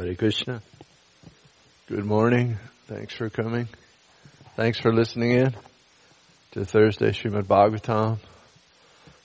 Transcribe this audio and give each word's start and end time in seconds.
Hare 0.00 0.14
Krishna. 0.14 0.62
Good 1.88 2.04
morning. 2.04 2.56
Thanks 2.86 3.14
for 3.14 3.28
coming. 3.28 3.66
Thanks 4.54 4.78
for 4.78 4.92
listening 4.92 5.32
in 5.32 5.52
to 6.52 6.64
Thursday 6.64 7.10
Srimad 7.10 7.46
Bhagavatam 7.46 8.18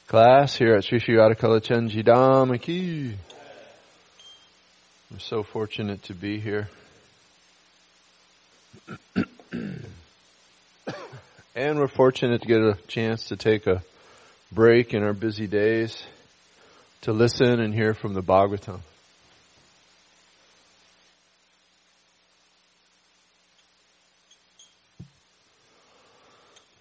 class 0.07 0.55
here 0.55 0.73
at 0.73 0.83
Sri 0.83 0.97
Sri 0.97 1.15
Radha 1.15 1.35
Kalachandji 1.35 2.03
Dham 2.03 2.59
Ki. 2.59 3.15
We're 5.11 5.19
so 5.19 5.43
fortunate 5.43 6.01
to 6.03 6.15
be 6.15 6.39
here. 6.39 6.69
and 11.55 11.77
we're 11.77 11.87
fortunate 11.87 12.41
to 12.41 12.47
get 12.47 12.61
a 12.61 12.79
chance 12.87 13.25
to 13.25 13.35
take 13.35 13.67
a 13.67 13.83
break 14.51 14.95
in 14.95 15.03
our 15.03 15.13
busy 15.13 15.45
days 15.45 16.03
to 17.01 17.13
listen 17.13 17.59
and 17.59 17.75
hear 17.75 17.93
from 17.93 18.15
the 18.15 18.23
Bhagavatam. 18.23 18.79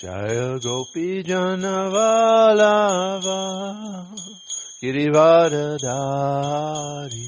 Jaya 0.00 0.60
Gopi 0.60 1.24
Janavalava 1.24 3.40
Girivardhari 4.80 7.26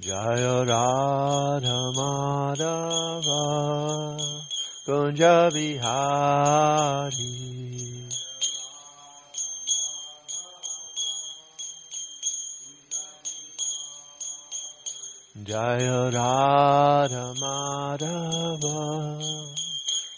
Jaya 0.00 0.56
Radha 0.66 1.78
Madhava 1.98 3.44
Kunja 4.84 5.36
Bihari 5.54 7.30
Jaya 15.48 16.10
Radha 16.12 17.32
Madhava 17.40 18.80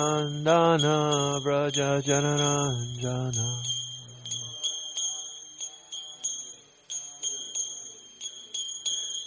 Yashodanandana 0.08 1.42
Braja 1.42 1.90
Janaranjana 2.06 3.48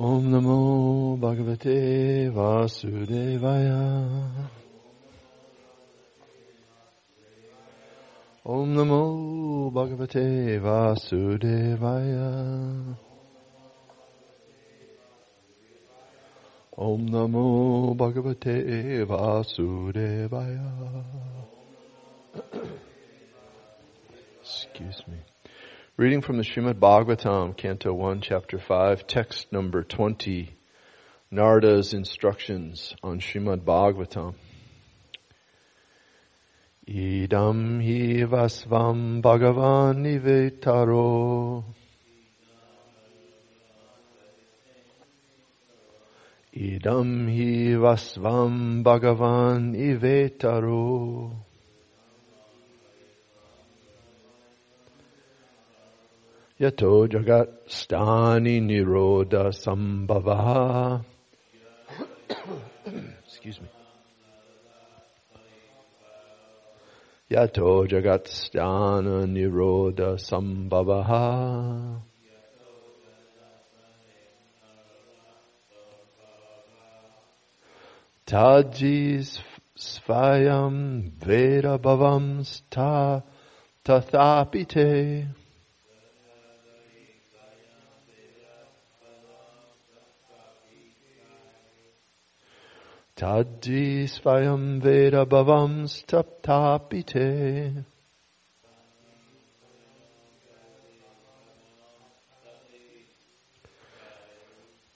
Om 0.00 0.32
Namo 0.32 1.20
Bhagavate 1.20 2.32
Vasudevaya 2.32 4.48
Om 8.46 8.74
Namo 8.74 9.70
Bhagavate 9.70 10.58
Vasudevaya. 10.58 12.96
Om 16.78 17.06
Namo 17.06 17.94
Bhagavate 17.94 19.04
Vasudevaya. 19.04 20.72
Excuse 24.40 25.04
me. 25.08 25.39
Reading 26.00 26.22
from 26.22 26.38
the 26.38 26.44
Srimad 26.44 26.78
Bhagavatam, 26.80 27.54
Canto 27.54 27.92
1, 27.92 28.22
Chapter 28.22 28.58
5, 28.58 29.06
text 29.06 29.52
number 29.52 29.82
20, 29.82 30.48
Narada's 31.30 31.92
instructions 31.92 32.94
on 33.02 33.20
Srimad 33.20 33.64
Bhagavatam. 33.66 34.32
Idam 36.88 37.82
hi 37.84 38.24
vasvam 38.24 39.20
bhagavan 39.20 39.98
nivetaro. 40.06 41.64
Idam 46.56 47.28
hi 47.28 47.74
vasvam 47.76 48.82
bhagavan 48.82 49.76
ivetaro. 49.76 51.49
Yato 56.60 57.08
jagat 57.08 57.48
stani 57.68 58.60
niroda 58.60 59.48
sambhava. 59.48 61.02
Excuse 63.24 63.62
me. 63.62 63.68
Yato 67.30 67.88
jagat 67.88 68.26
stana 68.26 69.24
niroda 69.24 70.18
sambhava. 70.20 72.02
Tajis 78.26 79.40
svayam 79.78 81.10
veda 81.16 81.78
bhavam 81.78 82.44
sta 82.44 83.22
tathapite. 83.82 85.39
Taddi 93.20 94.08
svayam 94.08 94.80
veda 94.80 95.26
bhavam 95.26 95.84
staptapite. 95.86 97.84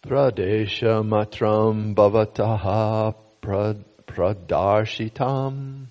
Pradesha 0.02 1.02
matram 1.04 1.94
bhavataha 1.94 3.14
prad, 3.42 3.84
pradarshitam. 4.06 5.84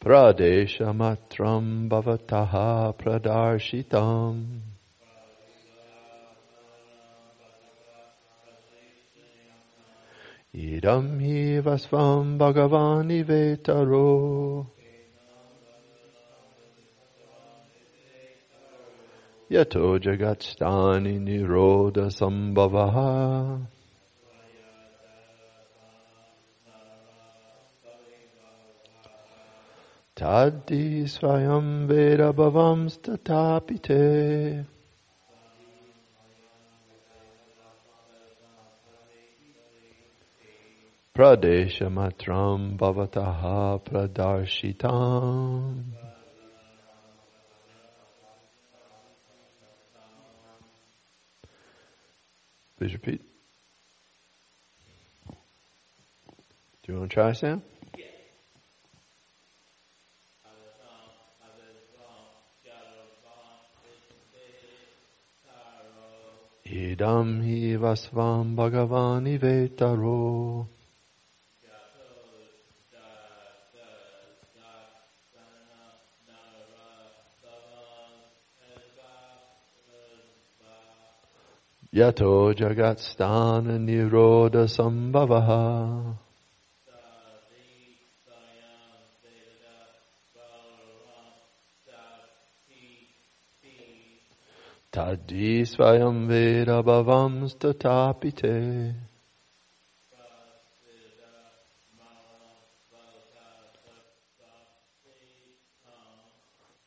Pradesha 0.00 0.88
matram 0.96 1.90
bhavataha 1.90 2.96
pradarshitam. 2.96 4.71
Idam 10.54 11.18
hi 11.18 11.62
vasvam 11.62 12.36
bhagavani 12.36 13.24
vetaro. 13.24 14.66
Yato 19.50 19.98
jagatstani 19.98 21.18
niroda 21.18 22.10
sambhavaha. 22.12 23.66
Taddi 30.14 31.04
svayam 31.04 31.88
veda 31.88 32.30
bhavam 32.34 32.90
Pradeshamatram 41.14 42.78
bhavataha 42.78 43.78
pradarshitam. 43.84 45.84
Please 52.78 52.94
repeat. 52.94 53.20
Do 56.82 56.92
you 56.92 56.98
want 57.00 57.10
to 57.10 57.14
try, 57.14 57.32
Sam? 57.32 57.62
Idam 66.66 67.44
hi 67.44 67.76
vasvam 67.76 68.56
bhagavani 68.56 69.38
vetaro. 69.38 70.66
Yato 81.94 82.54
jagatstana 82.54 83.76
niroda 83.76 84.64
sambhavaha. 84.66 86.16
Taddi 94.90 95.64
svayam 95.68 96.26
veda 96.28 96.82
bhavam 96.82 97.46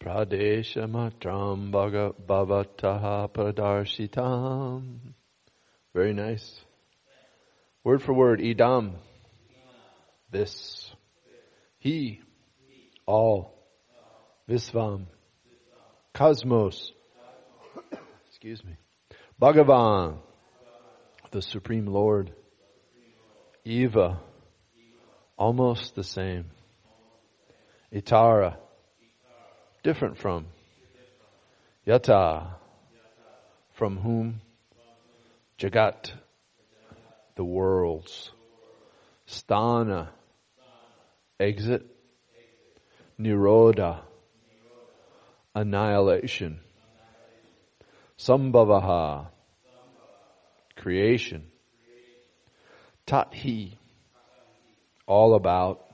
Pradeshamatram 0.06 1.72
bhavataha 1.72 3.28
pradarshitam. 3.28 5.00
Very 5.96 6.14
nice. 6.14 6.62
Word 7.84 8.04
for 8.04 8.14
word, 8.14 8.40
idam. 8.40 8.94
This. 10.30 10.92
He. 11.80 12.22
All. 13.08 13.52
Visvam. 14.48 15.08
Cosmos. 16.14 16.92
Excuse 18.28 18.64
me. 18.64 18.78
Bhagavan. 19.42 20.20
The 21.32 21.42
Supreme 21.42 21.88
Lord. 21.88 22.32
Eva. 23.64 24.20
Almost 25.36 25.96
the 25.96 26.04
same. 26.04 26.52
Itara 27.92 28.58
different 29.86 30.18
from. 30.18 30.48
Yata, 31.86 32.48
from 33.74 33.98
whom? 33.98 34.42
Jagat, 35.60 36.12
the 37.36 37.44
worlds. 37.44 38.32
Sthana, 39.28 40.08
exit. 41.40 41.86
Niroda, 43.22 44.00
annihilation. 45.54 46.60
Sambhavaha, 48.18 49.28
creation. 50.76 51.46
Tathi, 53.06 53.74
all 55.06 55.36
about. 55.36 55.86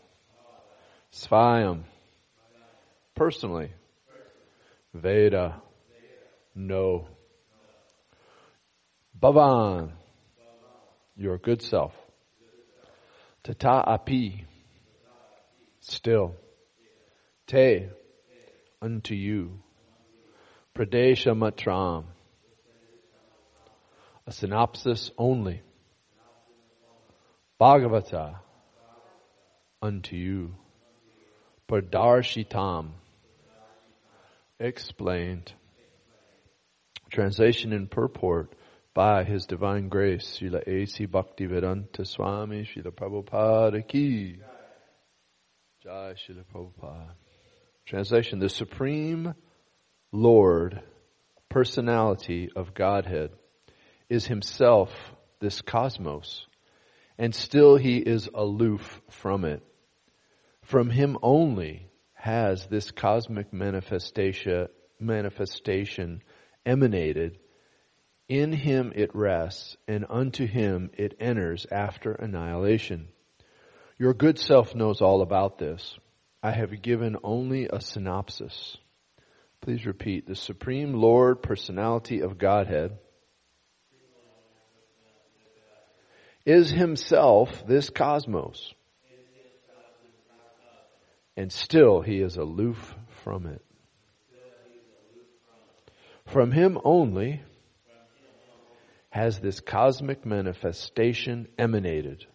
Svayam, 1.11 1.83
personally. 3.15 3.71
Veda, 4.93 5.61
no. 6.53 7.07
Bhavan, 9.19 9.91
your 11.15 11.37
good 11.37 11.61
self. 11.61 11.93
Tata 13.43 13.83
api, 13.87 14.45
still. 15.79 16.35
Te, 17.47 17.89
unto 18.81 19.13
you. 19.13 19.59
Pradesha 20.75 21.33
matram, 21.35 22.05
a 24.27 24.31
synopsis 24.31 25.11
only. 25.17 25.61
Bhagavata 27.59 28.37
unto 29.81 30.15
you. 30.15 30.55
Pradarshitam 31.69 32.91
explained. 34.61 35.51
Translation 37.11 37.73
and 37.73 37.89
purport 37.89 38.53
by 38.93 39.23
His 39.23 39.45
Divine 39.45 39.89
Grace, 39.89 40.39
Srila 40.39 40.65
A.C. 40.67 41.07
Bhaktivedanta 41.07 42.05
Swami, 42.05 42.63
Srila 42.63 42.91
Prabhupada 42.91 43.85
Ki. 43.87 44.37
Jai 45.83 46.13
Srila 46.13 46.43
Prabhupada. 46.53 47.11
Translation, 47.85 48.39
the 48.39 48.49
Supreme 48.49 49.33
Lord, 50.11 50.81
personality 51.49 52.49
of 52.55 52.73
Godhead, 52.73 53.31
is 54.09 54.27
Himself 54.27 54.91
this 55.39 55.61
cosmos, 55.61 56.45
and 57.17 57.33
still 57.33 57.77
He 57.77 57.97
is 57.97 58.29
aloof 58.33 59.01
from 59.09 59.43
it. 59.43 59.63
From 60.63 60.89
Him 60.89 61.17
only 61.21 61.90
has 62.21 62.67
this 62.67 62.91
cosmic 62.91 63.51
manifestation, 63.51 64.67
manifestation 64.99 66.21
emanated. 66.63 67.39
In 68.29 68.53
Him 68.53 68.93
it 68.95 69.15
rests, 69.15 69.75
and 69.87 70.05
unto 70.07 70.45
Him 70.45 70.91
it 70.93 71.15
enters 71.19 71.65
after 71.71 72.11
annihilation. 72.11 73.07
Your 73.97 74.13
good 74.13 74.37
self 74.37 74.75
knows 74.75 75.01
all 75.01 75.23
about 75.23 75.57
this. 75.57 75.97
I 76.43 76.51
have 76.51 76.83
given 76.83 77.17
only 77.23 77.67
a 77.67 77.81
synopsis. 77.81 78.77
Please 79.59 79.87
repeat. 79.87 80.27
The 80.27 80.35
Supreme 80.35 80.93
Lord 80.93 81.41
Personality 81.41 82.21
of 82.21 82.37
Godhead 82.37 82.99
is 86.45 86.69
Himself 86.69 87.65
this 87.65 87.89
cosmos 87.89 88.75
and 91.37 91.51
still 91.51 92.01
he 92.01 92.21
is 92.21 92.37
aloof 92.37 92.95
from 93.23 93.45
it. 93.45 93.63
From 96.27 96.51
him 96.51 96.77
only 96.83 97.41
has 99.09 99.39
this 99.39 99.59
cosmic 99.59 100.25
manifestation 100.25 101.47
emanated. 101.57 102.25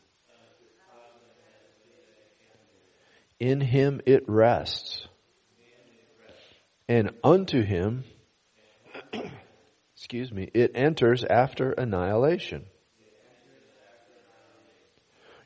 In 3.39 3.61
him 3.61 4.01
it 4.07 4.25
rests. 4.29 5.07
And 6.89 7.11
unto 7.25 7.63
him, 7.63 8.05
excuse 9.97 10.31
me, 10.33 10.51
it 10.55 10.73
enters 10.75 11.25
after 11.25 11.73
annihilation. 11.73 12.67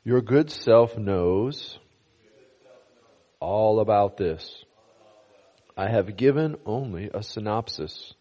Your 0.03 0.21
good 0.21 0.49
self 0.51 0.97
knows 0.97 1.79
all 3.41 3.81
about 3.81 4.15
this. 4.15 4.63
I 5.75 5.89
have 5.89 6.15
given 6.15 6.57
only 6.65 7.09
a 7.13 7.23
synopsis. 7.23 8.13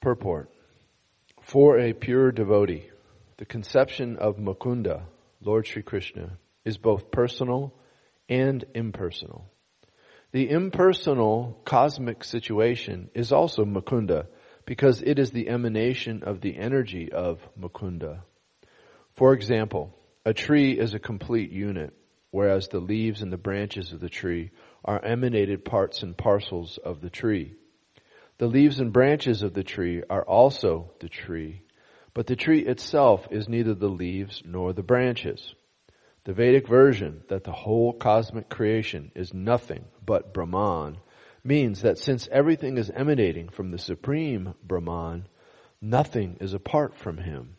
Purport. 0.00 0.50
For 1.42 1.78
a 1.78 1.92
pure 1.92 2.32
devotee, 2.32 2.90
the 3.36 3.44
conception 3.44 4.16
of 4.16 4.36
Mukunda, 4.36 5.02
Lord 5.42 5.66
Sri 5.66 5.82
Krishna, 5.82 6.38
is 6.64 6.78
both 6.78 7.10
personal 7.10 7.74
and 8.28 8.64
impersonal. 8.74 9.50
The 10.32 10.48
impersonal 10.50 11.60
cosmic 11.64 12.24
situation 12.24 13.10
is 13.14 13.30
also 13.30 13.64
Mukunda 13.64 14.26
because 14.66 15.02
it 15.02 15.18
is 15.18 15.30
the 15.30 15.48
emanation 15.48 16.22
of 16.22 16.40
the 16.40 16.56
energy 16.56 17.12
of 17.12 17.40
Mukunda. 17.58 18.22
For 19.14 19.32
example, 19.32 19.96
a 20.24 20.34
tree 20.34 20.72
is 20.72 20.92
a 20.92 20.98
complete 20.98 21.52
unit, 21.52 21.94
whereas 22.32 22.66
the 22.66 22.80
leaves 22.80 23.22
and 23.22 23.32
the 23.32 23.36
branches 23.36 23.92
of 23.92 24.00
the 24.00 24.08
tree 24.08 24.50
are 24.84 25.04
emanated 25.04 25.64
parts 25.64 26.02
and 26.02 26.16
parcels 26.16 26.78
of 26.78 27.00
the 27.00 27.10
tree. 27.10 27.54
The 28.38 28.48
leaves 28.48 28.80
and 28.80 28.92
branches 28.92 29.42
of 29.42 29.54
the 29.54 29.62
tree 29.62 30.02
are 30.10 30.24
also 30.24 30.90
the 30.98 31.08
tree, 31.08 31.62
but 32.12 32.26
the 32.26 32.34
tree 32.34 32.66
itself 32.66 33.28
is 33.30 33.48
neither 33.48 33.74
the 33.74 33.88
leaves 33.88 34.42
nor 34.44 34.72
the 34.72 34.82
branches. 34.82 35.54
The 36.24 36.32
Vedic 36.32 36.66
version 36.66 37.22
that 37.28 37.44
the 37.44 37.52
whole 37.52 37.92
cosmic 37.92 38.48
creation 38.48 39.12
is 39.14 39.32
nothing 39.32 39.84
but 40.04 40.34
Brahman 40.34 40.96
means 41.44 41.82
that 41.82 41.98
since 41.98 42.28
everything 42.32 42.78
is 42.78 42.90
emanating 42.90 43.48
from 43.48 43.70
the 43.70 43.78
supreme 43.78 44.54
Brahman, 44.64 45.28
nothing 45.80 46.38
is 46.40 46.52
apart 46.52 46.96
from 46.96 47.18
him. 47.18 47.54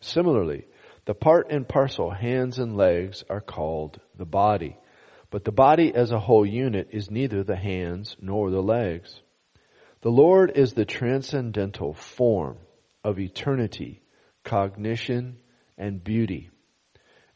Similarly, 0.00 0.66
the 1.08 1.14
part 1.14 1.50
and 1.50 1.66
parcel, 1.66 2.10
hands 2.10 2.58
and 2.58 2.76
legs, 2.76 3.24
are 3.30 3.40
called 3.40 3.98
the 4.18 4.26
body. 4.26 4.76
But 5.30 5.42
the 5.42 5.52
body 5.52 5.94
as 5.94 6.10
a 6.10 6.20
whole 6.20 6.44
unit 6.44 6.88
is 6.92 7.10
neither 7.10 7.42
the 7.42 7.56
hands 7.56 8.14
nor 8.20 8.50
the 8.50 8.60
legs. 8.60 9.22
The 10.02 10.10
Lord 10.10 10.52
is 10.54 10.74
the 10.74 10.84
transcendental 10.84 11.94
form 11.94 12.58
of 13.02 13.18
eternity, 13.18 14.02
cognition, 14.44 15.38
and 15.78 16.04
beauty. 16.04 16.50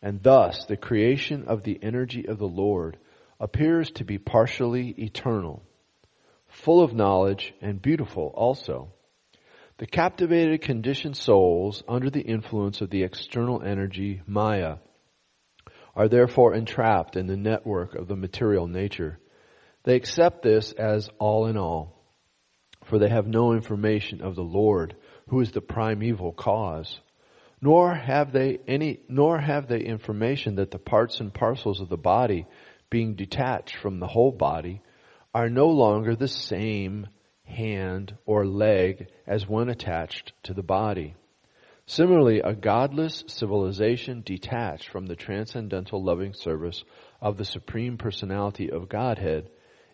And 0.02 0.22
thus 0.22 0.66
the 0.66 0.76
creation 0.76 1.44
of 1.46 1.62
the 1.62 1.78
energy 1.80 2.28
of 2.28 2.36
the 2.36 2.44
Lord 2.44 2.98
appears 3.40 3.90
to 3.92 4.04
be 4.04 4.18
partially 4.18 4.90
eternal, 4.98 5.62
full 6.46 6.82
of 6.82 6.92
knowledge 6.92 7.54
and 7.62 7.80
beautiful 7.80 8.34
also. 8.34 8.92
The 9.78 9.86
captivated 9.86 10.62
conditioned 10.62 11.16
souls 11.16 11.82
under 11.88 12.10
the 12.10 12.20
influence 12.20 12.80
of 12.80 12.90
the 12.90 13.02
external 13.02 13.62
energy, 13.62 14.20
Maya, 14.26 14.76
are 15.96 16.08
therefore 16.08 16.54
entrapped 16.54 17.16
in 17.16 17.26
the 17.26 17.36
network 17.36 17.94
of 17.94 18.06
the 18.06 18.16
material 18.16 18.66
nature. 18.66 19.18
They 19.84 19.96
accept 19.96 20.42
this 20.42 20.72
as 20.72 21.10
all 21.18 21.46
in 21.46 21.56
all, 21.56 21.98
for 22.84 22.98
they 22.98 23.08
have 23.08 23.26
no 23.26 23.52
information 23.52 24.20
of 24.20 24.36
the 24.36 24.44
Lord, 24.44 24.94
who 25.28 25.40
is 25.40 25.52
the 25.52 25.60
primeval 25.60 26.32
cause. 26.32 27.00
Nor 27.60 27.94
have 27.94 28.32
they 28.32 28.58
any, 28.66 29.00
nor 29.08 29.38
have 29.38 29.68
they 29.68 29.80
information 29.80 30.56
that 30.56 30.70
the 30.70 30.78
parts 30.78 31.20
and 31.20 31.32
parcels 31.32 31.80
of 31.80 31.88
the 31.88 31.96
body, 31.96 32.46
being 32.90 33.14
detached 33.14 33.76
from 33.76 34.00
the 34.00 34.06
whole 34.06 34.32
body, 34.32 34.82
are 35.34 35.48
no 35.48 35.68
longer 35.68 36.14
the 36.14 36.28
same 36.28 37.06
hand, 37.52 38.16
or 38.26 38.44
leg 38.44 39.08
as 39.26 39.46
one 39.46 39.68
attached 39.68 40.32
to 40.42 40.54
the 40.54 40.62
body. 40.62 41.14
Similarly, 41.86 42.40
a 42.40 42.54
godless 42.54 43.24
civilization 43.26 44.22
detached 44.24 44.88
from 44.88 45.06
the 45.06 45.16
transcendental 45.16 46.02
loving 46.02 46.32
service 46.32 46.84
of 47.20 47.36
the 47.36 47.44
Supreme 47.44 47.98
Personality 47.98 48.70
of 48.70 48.88
Godhead 48.88 49.50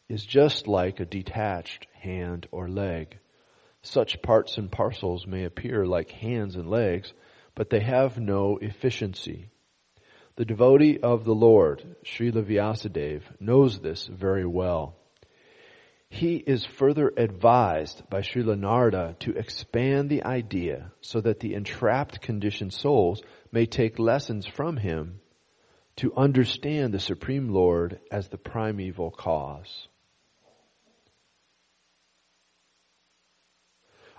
is 0.08 0.24
just 0.24 0.68
like 0.68 1.00
a 1.00 1.04
detached 1.04 1.86
hand 1.94 2.46
or 2.50 2.68
leg. 2.68 3.18
Such 3.82 4.22
parts 4.22 4.58
and 4.58 4.70
parcels 4.70 5.26
may 5.26 5.44
appear 5.44 5.86
like 5.86 6.10
hands 6.10 6.56
and 6.56 6.68
legs, 6.68 7.12
but 7.54 7.70
they 7.70 7.80
have 7.80 8.18
no 8.18 8.58
efficiency. 8.58 9.50
The 10.36 10.44
devotee 10.44 10.98
of 11.02 11.24
the 11.24 11.34
Lord, 11.34 11.96
Srila 12.04 12.44
Vyasadeva, 12.44 13.22
knows 13.40 13.80
this 13.80 14.06
very 14.06 14.46
well 14.46 14.97
he 16.10 16.36
is 16.36 16.64
further 16.64 17.12
advised 17.16 18.08
by 18.08 18.20
Srila 18.20 18.58
Narada 18.58 19.14
to 19.20 19.36
expand 19.36 20.08
the 20.08 20.24
idea 20.24 20.92
so 21.00 21.20
that 21.20 21.40
the 21.40 21.54
entrapped 21.54 22.20
conditioned 22.20 22.72
souls 22.72 23.22
may 23.52 23.66
take 23.66 23.98
lessons 23.98 24.46
from 24.46 24.76
him 24.76 25.20
to 25.96 26.14
understand 26.16 26.94
the 26.94 27.00
Supreme 27.00 27.50
Lord 27.50 28.00
as 28.10 28.28
the 28.28 28.38
primeval 28.38 29.10
cause. 29.10 29.88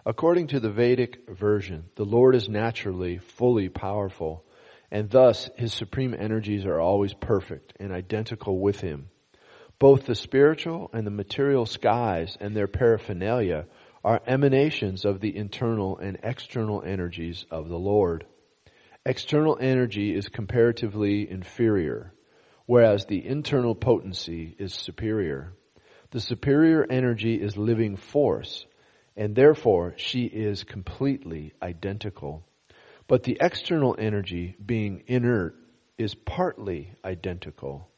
According 0.06 0.48
to 0.48 0.60
the 0.60 0.72
Vedic 0.72 1.28
version, 1.30 1.86
the 1.96 2.06
Lord 2.06 2.36
is 2.36 2.48
naturally 2.48 3.18
fully 3.18 3.68
powerful, 3.68 4.46
and 4.92 5.10
thus 5.10 5.50
his 5.58 5.74
supreme 5.74 6.16
energies 6.18 6.66
are 6.66 6.80
always 6.80 7.14
perfect 7.14 7.74
and 7.80 7.92
identical 7.92 8.60
with 8.60 8.80
him. 8.80 9.10
Both 9.80 10.06
the 10.06 10.16
spiritual 10.16 10.90
and 10.92 11.08
the 11.08 11.12
material 11.12 11.66
skies 11.66 12.38
and 12.42 12.54
their 12.54 12.68
paraphernalia 12.68 13.66
are 14.04 14.22
emanations 14.28 15.06
of 15.06 15.22
the 15.22 15.36
internal 15.36 15.98
and 15.98 16.20
external 16.22 16.84
energies 16.84 17.46
of 17.50 17.70
the 17.70 17.80
Lord. 17.80 18.26
External 19.06 19.58
energy 19.60 20.14
is 20.14 20.28
comparatively 20.28 21.30
inferior, 21.30 22.14
whereas 22.66 23.06
the 23.06 23.26
internal 23.26 23.74
potency 23.74 24.54
is 24.60 24.74
superior. 24.74 25.54
The 26.12 26.20
superior 26.20 26.86
energy 26.90 27.36
is 27.36 27.56
living 27.56 27.96
force, 27.96 28.66
and 29.16 29.34
therefore 29.34 29.94
she 29.96 30.26
is 30.26 30.66
completely 30.66 31.54
identical. 31.62 32.44
But 33.08 33.24
the 33.24 33.38
external 33.40 33.96
energy, 33.98 34.58
being 34.64 35.04
inert, 35.08 35.56
is 35.98 36.16
partly 36.16 36.94
identical. 37.06 37.90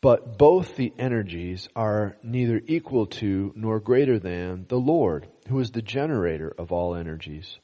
But 0.00 0.38
both 0.38 0.76
the 0.76 0.92
energies 0.96 1.68
are 1.74 2.16
neither 2.22 2.60
equal 2.66 3.06
to 3.06 3.52
nor 3.56 3.80
greater 3.80 4.20
than 4.20 4.66
the 4.68 4.78
Lord, 4.78 5.26
who 5.48 5.58
is 5.58 5.72
the 5.72 5.82
generator 5.82 6.54
of 6.56 6.70
all 6.70 6.94
energies. 6.94 7.58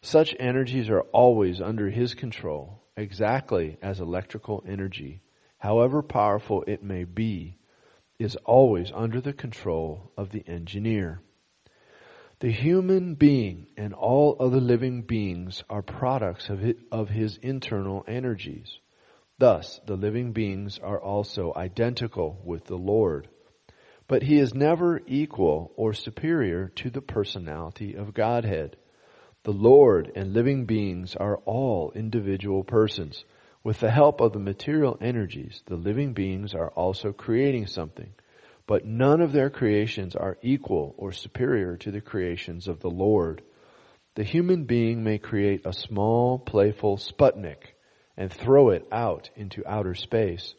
Such 0.00 0.34
energies 0.38 0.88
are 0.88 1.02
always 1.12 1.60
under 1.60 1.90
His 1.90 2.14
control, 2.14 2.82
exactly 2.96 3.76
as 3.82 4.00
electrical 4.00 4.64
energy, 4.66 5.20
however 5.58 6.02
powerful 6.02 6.64
it 6.66 6.82
may 6.82 7.04
be, 7.04 7.58
is 8.18 8.36
always 8.44 8.90
under 8.92 9.20
the 9.20 9.32
control 9.34 10.10
of 10.16 10.30
the 10.30 10.44
engineer. 10.46 11.20
The 12.40 12.50
human 12.50 13.14
being 13.14 13.66
and 13.76 13.92
all 13.92 14.36
other 14.40 14.60
living 14.60 15.02
beings 15.02 15.62
are 15.68 15.82
products 15.82 16.48
of 16.48 17.08
his, 17.10 17.36
internal 17.38 18.04
energies. 18.08 18.78
Thus, 19.38 19.80
the 19.86 19.96
living 19.96 20.32
beings 20.32 20.78
are 20.78 21.00
also 21.00 21.52
identical 21.56 22.40
with 22.44 22.66
the 22.66 22.76
Lord. 22.76 23.28
But 24.06 24.22
he 24.22 24.38
is 24.38 24.54
never 24.54 25.00
equal 25.06 25.72
or 25.76 25.92
superior 25.92 26.68
to 26.76 26.90
the 26.90 27.00
personality 27.00 27.94
of 27.94 28.14
Godhead. 28.14 28.76
The 29.42 29.52
Lord 29.52 30.12
and 30.14 30.32
living 30.32 30.66
beings 30.66 31.16
are 31.16 31.38
all 31.38 31.90
individual 31.96 32.62
persons. 32.62 33.24
With 33.64 33.80
the 33.80 33.90
help 33.90 34.20
of 34.20 34.32
the 34.32 34.38
material 34.38 34.96
energies, 35.00 35.62
the 35.66 35.76
living 35.76 36.12
beings 36.12 36.54
are 36.54 36.70
also 36.70 37.12
creating 37.12 37.66
something. 37.66 38.12
But 38.66 38.86
none 38.86 39.20
of 39.20 39.32
their 39.32 39.50
creations 39.50 40.14
are 40.14 40.38
equal 40.42 40.94
or 40.96 41.12
superior 41.12 41.76
to 41.78 41.90
the 41.90 42.00
creations 42.00 42.68
of 42.68 42.80
the 42.80 42.90
Lord. 42.90 43.42
The 44.14 44.24
human 44.24 44.64
being 44.64 45.02
may 45.02 45.18
create 45.18 45.62
a 45.66 45.72
small, 45.72 46.38
playful 46.38 46.98
Sputnik 46.98 47.73
and 48.16 48.32
throw 48.32 48.70
it 48.70 48.86
out 48.92 49.30
into 49.36 49.66
outer 49.66 49.94
space. 49.94 50.54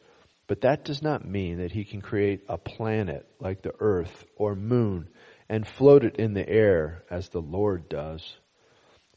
But 0.48 0.62
that 0.62 0.86
does 0.86 1.02
not 1.02 1.28
mean 1.28 1.58
that 1.58 1.72
he 1.72 1.86
can 1.86 2.02
create 2.02 2.44
a 2.48 2.58
planet 2.58 3.28
like 3.40 3.62
the 3.62 3.74
earth 3.80 4.26
or 4.36 4.56
moon 4.56 5.10
and 5.50 5.68
float 5.68 6.04
it 6.04 6.18
in 6.18 6.34
the 6.34 6.48
air 6.48 7.04
as 7.10 7.30
the 7.30 7.42
Lord 7.42 7.90
does. 7.90 8.38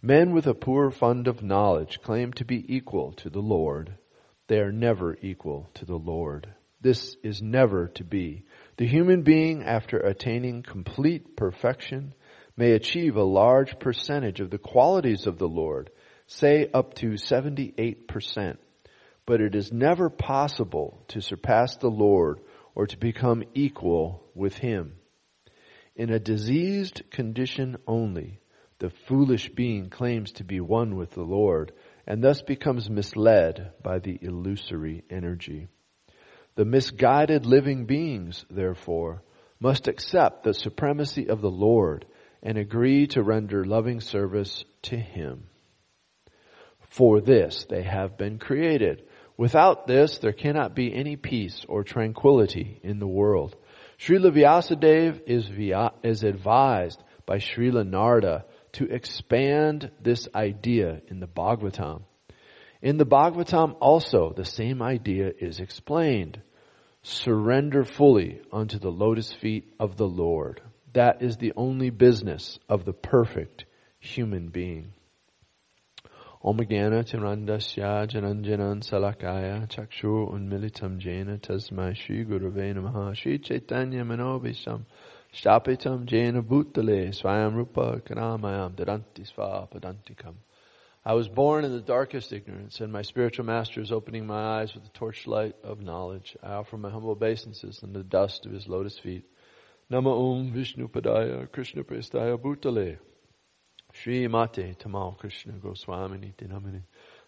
Men 0.00 0.32
with 0.32 0.46
a 0.46 0.54
poor 0.54 0.90
fund 0.90 1.26
of 1.26 1.42
knowledge 1.42 2.00
claim 2.02 2.32
to 2.34 2.44
be 2.44 2.64
equal 2.74 3.12
to 3.14 3.30
the 3.30 3.42
Lord. 3.42 3.94
They 4.46 4.60
are 4.60 4.72
never 4.72 5.18
equal 5.20 5.68
to 5.74 5.84
the 5.84 5.98
Lord. 5.98 6.48
This 6.80 7.16
is 7.24 7.42
never 7.42 7.88
to 7.88 8.04
be. 8.04 8.44
The 8.76 8.86
human 8.86 9.22
being, 9.22 9.64
after 9.64 9.98
attaining 9.98 10.62
complete 10.62 11.36
perfection, 11.36 12.14
may 12.56 12.72
achieve 12.72 13.16
a 13.16 13.24
large 13.24 13.78
percentage 13.80 14.40
of 14.40 14.50
the 14.50 14.58
qualities 14.58 15.26
of 15.26 15.38
the 15.38 15.48
Lord 15.48 15.90
say 16.28 16.68
up 16.72 16.94
to 16.94 17.12
78%. 17.12 18.56
But 19.26 19.40
it 19.40 19.54
is 19.54 19.72
never 19.72 20.08
possible 20.08 21.02
to 21.08 21.20
surpass 21.20 21.76
the 21.76 21.88
Lord 21.88 22.40
or 22.74 22.86
to 22.86 22.96
become 22.96 23.42
equal 23.54 24.22
with 24.34 24.56
Him. 24.56 24.94
In 25.96 26.10
a 26.10 26.20
diseased 26.20 27.02
condition 27.10 27.76
only, 27.86 28.38
the 28.78 28.90
foolish 29.08 29.48
being 29.48 29.90
claims 29.90 30.32
to 30.32 30.44
be 30.44 30.60
one 30.60 30.96
with 30.96 31.10
the 31.10 31.24
Lord 31.24 31.72
and 32.06 32.22
thus 32.22 32.40
becomes 32.42 32.88
misled 32.88 33.72
by 33.82 33.98
the 33.98 34.18
illusory 34.22 35.02
energy. 35.10 35.68
The 36.54 36.64
misguided 36.64 37.46
living 37.46 37.86
beings, 37.86 38.44
therefore, 38.50 39.22
must 39.60 39.88
accept 39.88 40.44
the 40.44 40.54
supremacy 40.54 41.28
of 41.28 41.40
the 41.40 41.50
Lord 41.50 42.06
and 42.42 42.56
agree 42.56 43.08
to 43.08 43.22
render 43.22 43.64
loving 43.64 44.00
service 44.00 44.64
to 44.82 44.96
Him. 44.96 45.48
For 46.88 47.20
this 47.20 47.66
they 47.68 47.82
have 47.82 48.16
been 48.16 48.38
created. 48.38 49.04
Without 49.36 49.86
this, 49.86 50.18
there 50.18 50.32
cannot 50.32 50.74
be 50.74 50.92
any 50.92 51.16
peace 51.16 51.64
or 51.68 51.84
tranquility 51.84 52.80
in 52.82 52.98
the 52.98 53.06
world. 53.06 53.54
Srila 53.98 54.32
Vyasadeva 54.32 55.20
is, 55.26 55.48
is 56.02 56.24
advised 56.24 57.02
by 57.24 57.36
Srila 57.36 57.86
Narada 57.86 58.46
to 58.72 58.86
expand 58.86 59.90
this 60.02 60.28
idea 60.34 61.02
in 61.08 61.20
the 61.20 61.28
Bhagavatam. 61.28 62.02
In 62.80 62.96
the 62.96 63.06
Bhagavatam 63.06 63.76
also, 63.80 64.32
the 64.36 64.44
same 64.44 64.82
idea 64.82 65.32
is 65.38 65.60
explained. 65.60 66.40
Surrender 67.02 67.84
fully 67.84 68.40
unto 68.52 68.78
the 68.78 68.90
lotus 68.90 69.32
feet 69.32 69.72
of 69.78 69.96
the 69.96 70.06
Lord. 70.08 70.60
That 70.94 71.22
is 71.22 71.36
the 71.36 71.52
only 71.56 71.90
business 71.90 72.58
of 72.68 72.84
the 72.84 72.92
perfect 72.92 73.66
human 74.00 74.48
being. 74.48 74.94
Om 76.40 76.56
Gana 76.58 77.02
Timrandasya 77.02 78.06
Jananjanan 78.06 78.80
Salakaya 78.80 79.66
Chakshu 79.66 80.32
Unmilitam 80.32 80.98
Jena 80.98 81.36
Tasmai 81.36 81.96
Shri 81.96 82.24
Gurave 82.24 82.72
Namaha 82.72 83.12
Shri 83.12 83.40
Chaitanya 83.40 84.04
Manobisham 84.04 84.84
Shapitam 85.34 86.04
Jena 86.04 86.40
Bhutale 86.40 87.08
Swayam 87.08 87.56
Rupa 87.56 88.00
Karamayam 88.06 88.76
Dadanti 88.76 89.28
Svapadantikam 89.28 90.34
I 91.04 91.14
was 91.14 91.26
born 91.26 91.64
in 91.64 91.72
the 91.72 91.80
darkest 91.80 92.32
ignorance, 92.32 92.80
and 92.80 92.92
my 92.92 93.02
spiritual 93.02 93.44
master 93.44 93.80
is 93.80 93.90
opening 93.90 94.24
my 94.24 94.60
eyes 94.60 94.74
with 94.74 94.84
the 94.84 94.90
torchlight 94.90 95.56
of 95.64 95.80
knowledge. 95.80 96.36
I 96.40 96.52
offer 96.52 96.76
my 96.76 96.90
humble 96.90 97.10
obeisances 97.10 97.80
in 97.82 97.92
the 97.92 98.04
dust 98.04 98.46
of 98.46 98.52
his 98.52 98.68
lotus 98.68 98.96
feet. 98.96 99.24
Nama 99.90 100.10
Om 100.10 100.52
Vishnu 100.52 100.86
Padaya 100.86 101.50
Krishna 101.50 101.82
Prestaya 101.82 102.38
Bhutale 102.38 102.98
Shri 104.02 104.28
Mate 104.28 104.78
Tamal 104.78 105.18
Krishna 105.18 105.54
Goswamini 105.54 106.32
Dinamini 106.36 106.82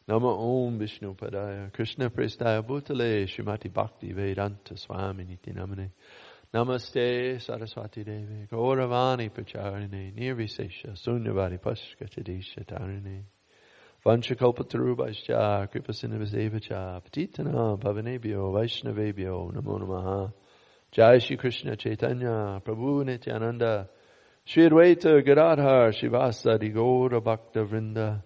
Nama 0.06 0.28
Om 0.28 0.78
Vishnu 0.78 1.16
Padaya 1.16 1.72
Krishna 1.72 2.10
Prestaya 2.10 2.62
Bhutale 2.62 3.26
Srimati 3.26 3.72
Bhakti 3.72 4.12
Vedanta 4.12 4.74
Swamini 4.74 5.36
Dinamini 5.44 5.90
Namaste 6.54 7.40
Saraswati 7.40 8.04
Devi 8.04 8.46
Gauravani 8.52 9.30
Pacharine 9.30 10.14
Nirvisesha 10.14 10.92
Sunyavadi 10.92 11.58
Pashkatadisha 11.58 12.64
Tarine 12.64 13.24
Vanchakalpatarubhascha 14.06 15.68
Kripasinavasevacha 15.72 17.02
Patitana 17.02 17.80
Pavanebhyo 17.80 18.52
Vaishnavebhyo 18.52 19.52
Namo 19.52 19.80
Namaha 19.80 20.32
Jai 20.92 21.18
Shri 21.18 21.36
Krishna 21.36 21.74
Chaitanya 21.74 22.62
Prabhu 22.64 23.04
Nityananda 23.04 23.88
Shri 24.50 24.68
Advaita 24.68 25.24
Gadadhar 25.24 25.92
Shivasadi 25.92 26.74
Gaura 26.74 27.22
Bhakta 27.22 27.64
Vrinda. 27.64 28.20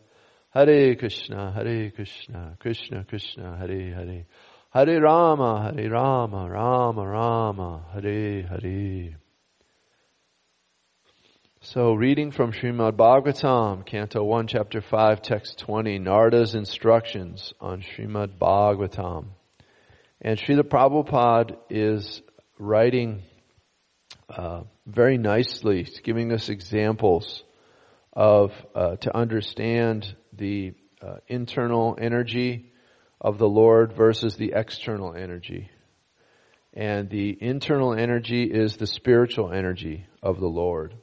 Hare 0.55 0.97
Krishna 0.97 1.53
Hare 1.53 1.91
Krishna 1.91 2.57
Krishna 2.59 3.05
Krishna 3.05 3.59
Hare 3.59 3.93
Hare. 3.93 4.25
Hare 4.71 5.03
Rama 5.03 5.71
Hare 5.77 5.91
Rama 5.91 6.49
Rama 6.49 7.07
Rama 7.07 7.85
Hare 7.93 8.43
Hare. 8.43 9.19
So 11.61 11.93
reading 11.93 12.31
from 12.31 12.53
Srimad 12.53 12.93
Bhagavatam, 12.93 13.85
Canto 13.85 14.25
1, 14.25 14.47
Chapter 14.47 14.81
5, 14.81 15.21
Text 15.21 15.59
20, 15.59 15.99
Narada's 15.99 16.55
instructions 16.55 17.53
on 17.61 17.83
Srimad 17.83 18.39
Bhagavatam. 18.39 19.27
And 20.23 20.39
Srila 20.39 20.63
Prabhupada 20.63 21.59
is 21.69 22.23
writing 22.59 23.25
uh, 24.29 24.63
very 24.87 25.19
nicely, 25.19 25.87
giving 26.03 26.33
us 26.33 26.49
examples 26.49 27.43
of 28.13 28.53
uh, 28.75 28.97
to 28.97 29.17
understand 29.17 30.15
the 30.33 30.75
uh, 31.03 31.17
internal 31.29 31.97
energy 32.01 32.73
of 33.21 33.39
the 33.39 33.49
Lord 33.49 33.95
versus 33.95 34.37
the 34.37 34.53
external 34.55 35.15
energy. 35.15 35.71
And 36.73 37.09
the 37.09 37.37
internal 37.41 37.95
energy 37.95 38.45
is 38.45 38.77
the 38.77 38.87
spiritual 38.87 39.53
energy 39.53 40.07
of 40.23 40.41
the 40.41 40.49
Lord. 40.49 40.95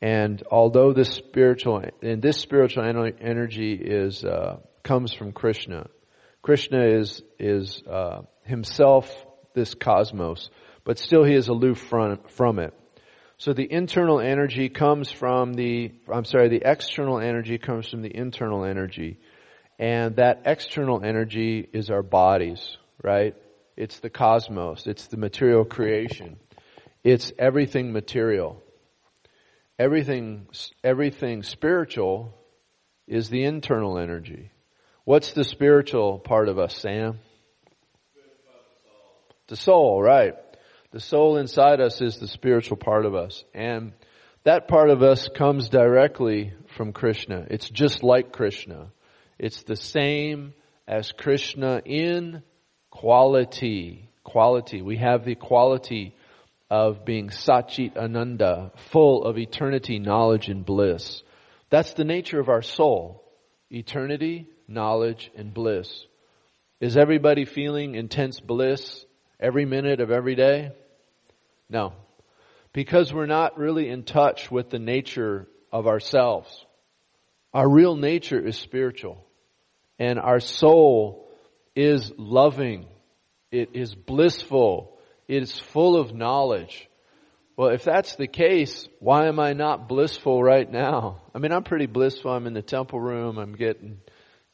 And 0.00 0.42
although 0.50 0.92
this 0.92 1.10
spiritual 1.10 1.82
and 2.02 2.20
this 2.20 2.38
spiritual 2.38 2.84
energy 2.84 3.74
is 3.74 4.24
uh, 4.24 4.58
comes 4.82 5.14
from 5.14 5.32
Krishna, 5.32 5.88
Krishna 6.42 6.84
is 6.84 7.22
is 7.38 7.82
uh, 7.90 8.22
himself 8.42 9.10
this 9.54 9.74
cosmos 9.74 10.50
but 10.84 10.98
still 10.98 11.24
he 11.24 11.34
is 11.34 11.48
aloof 11.48 11.78
from, 11.78 12.18
from 12.28 12.58
it. 12.58 12.74
So 13.36 13.52
the 13.52 13.70
internal 13.70 14.20
energy 14.20 14.68
comes 14.68 15.10
from 15.10 15.54
the, 15.54 15.92
I'm 16.12 16.24
sorry, 16.24 16.48
the 16.48 16.62
external 16.64 17.18
energy 17.18 17.58
comes 17.58 17.88
from 17.88 18.02
the 18.02 18.14
internal 18.14 18.64
energy. 18.64 19.18
And 19.78 20.16
that 20.16 20.42
external 20.44 21.02
energy 21.04 21.68
is 21.72 21.90
our 21.90 22.02
bodies, 22.02 22.76
right? 23.02 23.34
It's 23.76 23.98
the 23.98 24.10
cosmos. 24.10 24.86
It's 24.86 25.08
the 25.08 25.16
material 25.16 25.64
creation. 25.64 26.36
It's 27.02 27.32
everything 27.38 27.92
material. 27.92 28.62
Everything, 29.78 30.46
everything 30.84 31.42
spiritual 31.42 32.32
is 33.08 33.28
the 33.28 33.44
internal 33.44 33.98
energy. 33.98 34.52
What's 35.04 35.32
the 35.32 35.44
spiritual 35.44 36.20
part 36.20 36.48
of 36.48 36.58
us, 36.58 36.78
Sam? 36.78 37.18
The 39.48 39.56
soul, 39.56 40.00
right. 40.00 40.36
The 40.94 41.00
soul 41.00 41.38
inside 41.38 41.80
us 41.80 42.00
is 42.00 42.18
the 42.18 42.28
spiritual 42.28 42.76
part 42.76 43.04
of 43.04 43.16
us. 43.16 43.42
And 43.52 43.94
that 44.44 44.68
part 44.68 44.90
of 44.90 45.02
us 45.02 45.28
comes 45.28 45.68
directly 45.68 46.52
from 46.76 46.92
Krishna. 46.92 47.48
It's 47.50 47.68
just 47.68 48.04
like 48.04 48.30
Krishna. 48.30 48.92
It's 49.36 49.64
the 49.64 49.74
same 49.74 50.54
as 50.86 51.10
Krishna 51.10 51.82
in 51.84 52.44
quality. 52.90 54.08
quality. 54.22 54.82
We 54.82 54.98
have 54.98 55.24
the 55.24 55.34
quality 55.34 56.14
of 56.70 57.04
being 57.04 57.30
Satchit 57.30 57.96
Ananda, 57.96 58.70
full 58.92 59.24
of 59.24 59.36
eternity, 59.36 59.98
knowledge, 59.98 60.48
and 60.48 60.64
bliss. 60.64 61.24
That's 61.70 61.94
the 61.94 62.04
nature 62.04 62.38
of 62.38 62.48
our 62.48 62.62
soul. 62.62 63.24
Eternity, 63.68 64.46
knowledge, 64.68 65.32
and 65.36 65.52
bliss. 65.52 66.06
Is 66.78 66.96
everybody 66.96 67.46
feeling 67.46 67.96
intense 67.96 68.38
bliss 68.38 69.04
every 69.40 69.64
minute 69.64 70.00
of 70.00 70.12
every 70.12 70.36
day? 70.36 70.70
No. 71.68 71.92
Because 72.72 73.12
we're 73.12 73.26
not 73.26 73.58
really 73.58 73.88
in 73.88 74.04
touch 74.04 74.50
with 74.50 74.70
the 74.70 74.78
nature 74.78 75.48
of 75.72 75.86
ourselves. 75.86 76.64
Our 77.52 77.68
real 77.68 77.96
nature 77.96 78.40
is 78.44 78.56
spiritual. 78.56 79.24
And 79.98 80.18
our 80.18 80.40
soul 80.40 81.28
is 81.76 82.12
loving. 82.16 82.86
It 83.52 83.70
is 83.74 83.94
blissful. 83.94 84.98
It 85.28 85.42
is 85.42 85.58
full 85.58 85.96
of 85.96 86.14
knowledge. 86.14 86.88
Well, 87.56 87.68
if 87.68 87.84
that's 87.84 88.16
the 88.16 88.26
case, 88.26 88.88
why 88.98 89.28
am 89.28 89.38
I 89.38 89.52
not 89.52 89.88
blissful 89.88 90.42
right 90.42 90.70
now? 90.70 91.22
I 91.32 91.38
mean, 91.38 91.52
I'm 91.52 91.62
pretty 91.62 91.86
blissful. 91.86 92.32
I'm 92.32 92.48
in 92.48 92.54
the 92.54 92.62
temple 92.62 93.00
room. 93.00 93.38
I'm 93.38 93.54
getting 93.54 93.98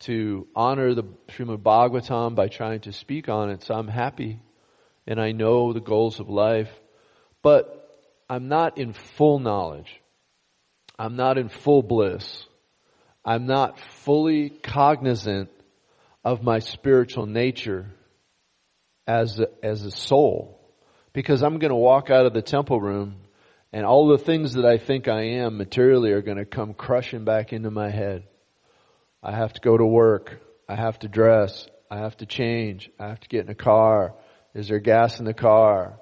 to 0.00 0.46
honor 0.54 0.94
the 0.94 1.04
Srimad 1.28 1.62
Bhagavatam 1.62 2.34
by 2.34 2.48
trying 2.48 2.80
to 2.80 2.92
speak 2.92 3.30
on 3.30 3.50
it. 3.50 3.62
So 3.62 3.74
I'm 3.74 3.88
happy 3.88 4.40
and 5.06 5.20
I 5.20 5.32
know 5.32 5.72
the 5.72 5.80
goals 5.80 6.20
of 6.20 6.28
life, 6.28 6.70
but 7.42 7.76
I'm 8.28 8.48
not 8.48 8.78
in 8.78 8.92
full 8.92 9.38
knowledge. 9.38 9.90
I'm 10.98 11.16
not 11.16 11.38
in 11.38 11.48
full 11.48 11.82
bliss. 11.82 12.44
I'm 13.24 13.46
not 13.46 13.78
fully 13.78 14.50
cognizant 14.50 15.50
of 16.24 16.42
my 16.42 16.58
spiritual 16.58 17.26
nature 17.26 17.86
as 19.06 19.40
a, 19.40 19.48
as 19.62 19.84
a 19.84 19.90
soul 19.90 20.60
because 21.12 21.42
I'm 21.42 21.58
going 21.58 21.70
to 21.70 21.76
walk 21.76 22.10
out 22.10 22.26
of 22.26 22.32
the 22.32 22.42
temple 22.42 22.80
room 22.80 23.16
and 23.72 23.86
all 23.86 24.08
the 24.08 24.18
things 24.18 24.54
that 24.54 24.64
I 24.64 24.78
think 24.78 25.08
I 25.08 25.22
am 25.22 25.56
materially 25.56 26.12
are 26.12 26.22
going 26.22 26.38
to 26.38 26.44
come 26.44 26.74
crushing 26.74 27.24
back 27.24 27.52
into 27.52 27.70
my 27.70 27.90
head. 27.90 28.24
I 29.22 29.32
have 29.32 29.52
to 29.52 29.60
go 29.60 29.76
to 29.76 29.84
work. 29.84 30.40
I 30.68 30.76
have 30.76 30.98
to 31.00 31.08
dress. 31.08 31.68
I 31.90 31.98
have 31.98 32.16
to 32.18 32.26
change. 32.26 32.90
I 32.98 33.08
have 33.08 33.20
to 33.20 33.28
get 33.28 33.44
in 33.44 33.50
a 33.50 33.54
car. 33.54 34.14
Is 34.54 34.68
there 34.68 34.78
gas 34.80 35.18
in 35.18 35.24
the 35.24 35.34
car? 35.34 35.99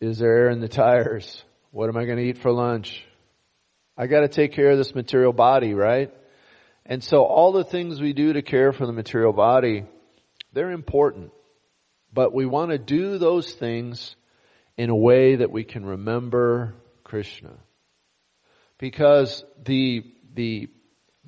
Is 0.00 0.18
there 0.18 0.44
air 0.44 0.50
in 0.50 0.60
the 0.60 0.68
tires? 0.68 1.42
What 1.70 1.88
am 1.88 1.96
I 1.96 2.04
going 2.04 2.18
to 2.18 2.24
eat 2.24 2.38
for 2.38 2.52
lunch? 2.52 3.04
I 3.96 4.06
got 4.06 4.20
to 4.20 4.28
take 4.28 4.52
care 4.52 4.70
of 4.70 4.78
this 4.78 4.94
material 4.94 5.32
body, 5.32 5.74
right? 5.74 6.12
And 6.86 7.02
so 7.02 7.24
all 7.24 7.52
the 7.52 7.64
things 7.64 8.00
we 8.00 8.12
do 8.12 8.32
to 8.32 8.42
care 8.42 8.72
for 8.72 8.86
the 8.86 8.92
material 8.92 9.32
body, 9.32 9.84
they're 10.52 10.70
important. 10.70 11.32
But 12.12 12.32
we 12.32 12.46
want 12.46 12.70
to 12.70 12.78
do 12.78 13.18
those 13.18 13.52
things 13.52 14.14
in 14.76 14.88
a 14.88 14.96
way 14.96 15.36
that 15.36 15.50
we 15.50 15.64
can 15.64 15.84
remember 15.84 16.74
Krishna. 17.04 17.56
Because 18.78 19.44
the, 19.64 20.04
the 20.34 20.68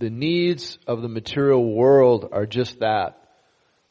the 0.00 0.10
needs 0.10 0.78
of 0.86 1.02
the 1.02 1.08
material 1.08 1.74
world 1.74 2.30
are 2.32 2.46
just 2.46 2.80
that. 2.80 3.18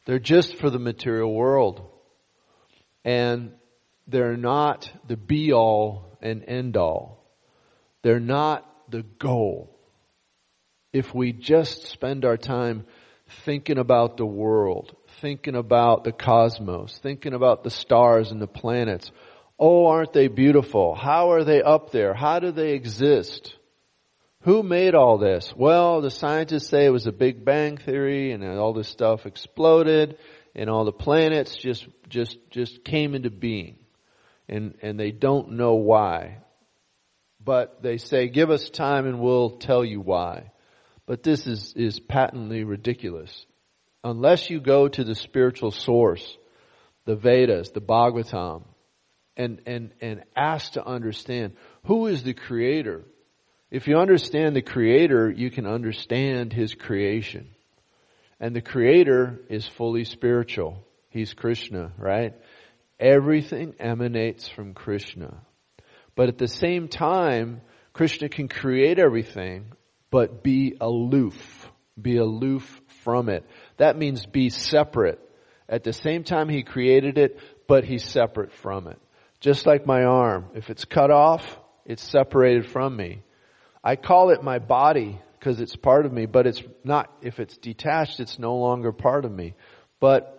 They're 0.05 0.17
just 0.17 0.55
for 0.55 0.71
the 0.71 0.79
material 0.79 1.31
world. 1.31 1.87
And 3.05 3.51
they're 4.09 4.37
not 4.37 4.91
the 5.07 5.17
be 5.17 5.53
all 5.53 6.17
and 6.21 6.43
end 6.47 6.77
all. 6.77 7.25
They're 8.01 8.19
not 8.19 8.65
the 8.89 9.03
goal. 9.03 9.75
If 10.91 11.13
we 11.13 11.31
just 11.33 11.87
spend 11.87 12.25
our 12.25 12.37
time 12.37 12.85
thinking 13.45 13.77
about 13.77 14.17
the 14.17 14.25
world, 14.25 14.95
thinking 15.21 15.55
about 15.55 16.03
the 16.03 16.11
cosmos, 16.11 16.97
thinking 16.97 17.33
about 17.33 17.63
the 17.63 17.69
stars 17.69 18.31
and 18.31 18.41
the 18.41 18.47
planets, 18.47 19.11
oh, 19.59 19.87
aren't 19.87 20.13
they 20.13 20.27
beautiful? 20.27 20.95
How 20.95 21.31
are 21.31 21.43
they 21.43 21.61
up 21.61 21.91
there? 21.91 22.13
How 22.13 22.39
do 22.39 22.51
they 22.51 22.73
exist? 22.73 23.55
Who 24.43 24.63
made 24.63 24.95
all 24.95 25.17
this? 25.17 25.53
Well, 25.55 26.01
the 26.01 26.09
scientists 26.09 26.69
say 26.69 26.85
it 26.85 26.91
was 26.91 27.07
a 27.07 27.11
Big 27.11 27.43
Bang 27.43 27.77
theory 27.77 28.31
and 28.31 28.43
all 28.43 28.73
this 28.73 28.87
stuff 28.87 29.25
exploded 29.25 30.17
and 30.55 30.69
all 30.69 30.85
the 30.85 30.93
planets 30.93 31.55
just, 31.55 31.85
just, 32.07 32.37
just 32.49 32.83
came 32.83 33.15
into 33.15 33.29
being. 33.29 33.77
And, 34.49 34.75
and 34.81 34.99
they 34.99 35.11
don't 35.11 35.51
know 35.51 35.75
why. 35.75 36.39
But 37.43 37.81
they 37.81 37.97
say, 37.97 38.27
give 38.27 38.49
us 38.49 38.69
time 38.69 39.05
and 39.05 39.19
we'll 39.19 39.51
tell 39.51 39.85
you 39.85 40.01
why. 40.01 40.51
But 41.05 41.23
this 41.23 41.47
is, 41.47 41.73
is 41.75 41.99
patently 41.99 42.63
ridiculous. 42.63 43.45
Unless 44.03 44.49
you 44.49 44.59
go 44.59 44.87
to 44.87 45.03
the 45.03 45.15
spiritual 45.15 45.71
source, 45.71 46.37
the 47.05 47.15
Vedas, 47.15 47.69
the 47.69 47.81
Bhagavatam, 47.81 48.63
and, 49.37 49.61
and, 49.65 49.91
and 50.01 50.23
ask 50.35 50.73
to 50.73 50.85
understand 50.85 51.53
who 51.85 52.07
is 52.07 52.23
the 52.23 52.33
creator 52.33 53.05
if 53.71 53.87
you 53.87 53.97
understand 53.97 54.55
the 54.55 54.63
Creator, 54.63 55.29
you 55.29 55.51
can 55.51 55.67
understand 55.67 56.51
His 56.51 56.73
creation. 56.73 57.49
And 58.39 58.55
the 58.55 58.61
Creator 58.61 59.41
is 59.49 59.67
fully 59.67 60.05
spiritual. 60.05 60.83
He's 61.09 61.33
Krishna, 61.33 61.91
right? 61.97 62.33
Everything 62.99 63.75
emanates 63.79 64.47
from 64.47 64.73
Krishna. 64.73 65.41
But 66.15 66.27
at 66.27 66.37
the 66.37 66.47
same 66.47 66.87
time, 66.89 67.61
Krishna 67.93 68.29
can 68.29 68.47
create 68.47 68.99
everything, 68.99 69.71
but 70.11 70.43
be 70.43 70.75
aloof. 70.81 71.71
Be 72.01 72.17
aloof 72.17 72.81
from 73.03 73.29
it. 73.29 73.45
That 73.77 73.97
means 73.97 74.25
be 74.25 74.49
separate. 74.49 75.19
At 75.67 75.83
the 75.83 75.93
same 75.93 76.23
time, 76.23 76.49
He 76.49 76.63
created 76.63 77.17
it, 77.17 77.39
but 77.67 77.85
He's 77.85 78.03
separate 78.03 78.51
from 78.51 78.87
it. 78.87 78.99
Just 79.39 79.65
like 79.65 79.85
my 79.85 80.03
arm. 80.03 80.47
If 80.53 80.69
it's 80.69 80.85
cut 80.85 81.11
off, 81.11 81.43
it's 81.85 82.03
separated 82.03 82.69
from 82.69 82.95
me. 82.95 83.23
I 83.83 83.95
call 83.95 84.31
it 84.31 84.43
my 84.43 84.59
body 84.59 85.21
because 85.39 85.61
it's 85.61 85.75
part 85.75 86.05
of 86.05 86.11
me, 86.11 86.25
but 86.25 86.47
it's 86.47 86.61
not, 86.83 87.09
if 87.21 87.39
it's 87.39 87.57
detached, 87.57 88.19
it's 88.19 88.37
no 88.37 88.55
longer 88.57 88.91
part 88.91 89.23
of 89.23 89.31
me. 89.31 89.55
But 90.01 90.38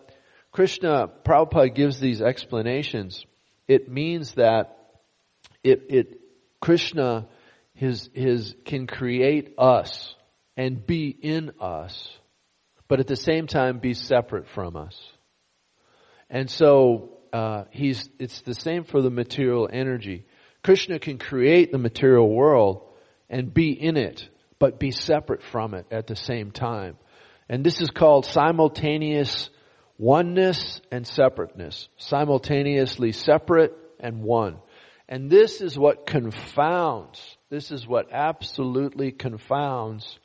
Krishna, 0.52 1.08
Prabhupada 1.24 1.74
gives 1.74 2.00
these 2.00 2.20
explanations. 2.20 3.24
It 3.68 3.88
means 3.88 4.34
that 4.34 4.76
it, 5.62 5.86
it, 5.88 6.20
Krishna, 6.60 7.28
his, 7.74 8.10
his, 8.12 8.54
can 8.64 8.86
create 8.86 9.54
us 9.58 10.14
and 10.56 10.84
be 10.84 11.08
in 11.08 11.52
us, 11.60 12.08
but 12.88 13.00
at 13.00 13.06
the 13.06 13.16
same 13.16 13.46
time 13.46 13.78
be 13.78 13.94
separate 13.94 14.48
from 14.48 14.76
us. 14.76 15.00
And 16.28 16.50
so, 16.50 17.18
uh, 17.32 17.64
he's, 17.70 18.08
it's 18.18 18.40
the 18.42 18.54
same 18.54 18.84
for 18.84 19.00
the 19.02 19.10
material 19.10 19.68
energy. 19.72 20.26
Krishna 20.62 20.98
can 20.98 21.18
create 21.18 21.70
the 21.70 21.78
material 21.78 22.28
world, 22.28 22.82
and 23.30 23.54
be 23.54 23.70
in 23.70 23.96
it, 23.96 24.28
but 24.58 24.80
be 24.80 24.90
separate 24.90 25.42
from 25.42 25.74
it 25.74 25.86
at 25.90 26.08
the 26.08 26.16
same 26.16 26.50
time. 26.50 26.96
And 27.48 27.64
this 27.64 27.80
is 27.80 27.90
called 27.90 28.26
simultaneous 28.26 29.48
oneness 30.00 30.80
and 30.90 31.06
separateness. 31.06 31.88
Simultaneously 31.98 33.12
separate 33.12 33.76
and 34.00 34.22
one. 34.22 34.56
And 35.08 35.28
this 35.28 35.60
is 35.60 35.78
what 35.78 36.06
confounds, 36.06 37.36
this 37.50 37.70
is 37.70 37.86
what 37.86 38.10
absolutely 38.10 39.12
confounds 39.12 40.18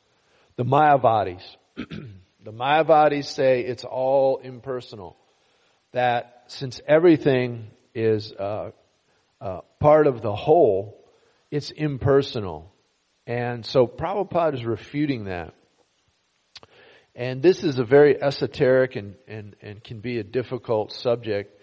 the 0.56 0.64
Mayavadis. 0.64 1.42
the 1.76 2.52
Mayavadis 2.52 3.26
say 3.26 3.60
it's 3.60 3.84
all 3.84 4.38
impersonal. 4.38 5.16
That 5.92 6.44
since 6.46 6.80
everything 6.86 7.66
is 7.94 8.32
uh, 8.32 8.70
uh, 9.40 9.60
part 9.78 10.06
of 10.06 10.22
the 10.22 10.34
whole, 10.34 11.04
it's 11.50 11.70
impersonal. 11.70 12.72
And 13.26 13.66
so 13.66 13.86
Prabhupada 13.86 14.54
is 14.54 14.64
refuting 14.64 15.24
that. 15.24 15.52
And 17.16 17.42
this 17.42 17.64
is 17.64 17.78
a 17.78 17.84
very 17.84 18.22
esoteric 18.22 18.94
and, 18.94 19.14
and, 19.26 19.56
and 19.62 19.82
can 19.82 20.00
be 20.00 20.18
a 20.18 20.22
difficult 20.22 20.92
subject 20.92 21.58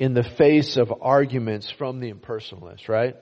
in 0.00 0.12
the 0.12 0.24
face 0.24 0.76
of 0.76 0.92
arguments 1.00 1.70
from 1.70 2.00
the 2.00 2.12
impersonalists, 2.12 2.88
right? 2.88 3.14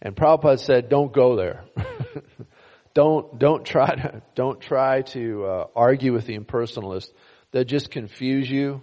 And 0.00 0.14
Prabhupada 0.14 0.60
said, 0.60 0.88
don't 0.88 1.12
go 1.12 1.34
there. 1.34 1.64
don't, 2.94 3.36
don't 3.36 3.64
try 3.64 3.92
to, 3.96 4.22
don't 4.36 4.60
try 4.60 5.02
to 5.02 5.44
uh, 5.44 5.66
argue 5.74 6.12
with 6.12 6.26
the 6.26 6.38
impersonalists. 6.38 7.10
They'll 7.50 7.64
just 7.64 7.90
confuse 7.90 8.48
you. 8.48 8.82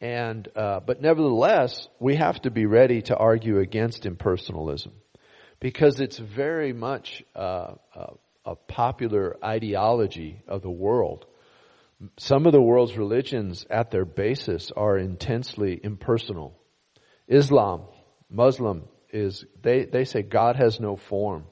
And, 0.00 0.48
uh, 0.56 0.80
but 0.80 1.02
nevertheless, 1.02 1.88
we 2.00 2.16
have 2.16 2.40
to 2.42 2.50
be 2.50 2.64
ready 2.64 3.02
to 3.02 3.16
argue 3.16 3.58
against 3.58 4.04
impersonalism 4.04 4.92
because 5.60 6.00
it's 6.00 6.18
very 6.18 6.72
much 6.72 7.22
uh, 7.36 7.74
a, 7.94 8.12
a 8.46 8.56
popular 8.56 9.36
ideology 9.44 10.42
of 10.48 10.62
the 10.62 10.70
world. 10.70 11.26
Some 12.18 12.46
of 12.46 12.52
the 12.52 12.60
world's 12.60 12.96
religions 12.96 13.66
at 13.70 13.90
their 13.90 14.04
basis 14.04 14.70
are 14.76 14.98
intensely 14.98 15.80
impersonal. 15.82 16.54
Islam, 17.28 17.82
Muslim 18.28 18.84
is, 19.10 19.44
they, 19.62 19.84
they 19.84 20.04
say 20.04 20.22
God 20.22 20.56
has 20.56 20.80
no 20.80 20.96
form. 20.96 21.44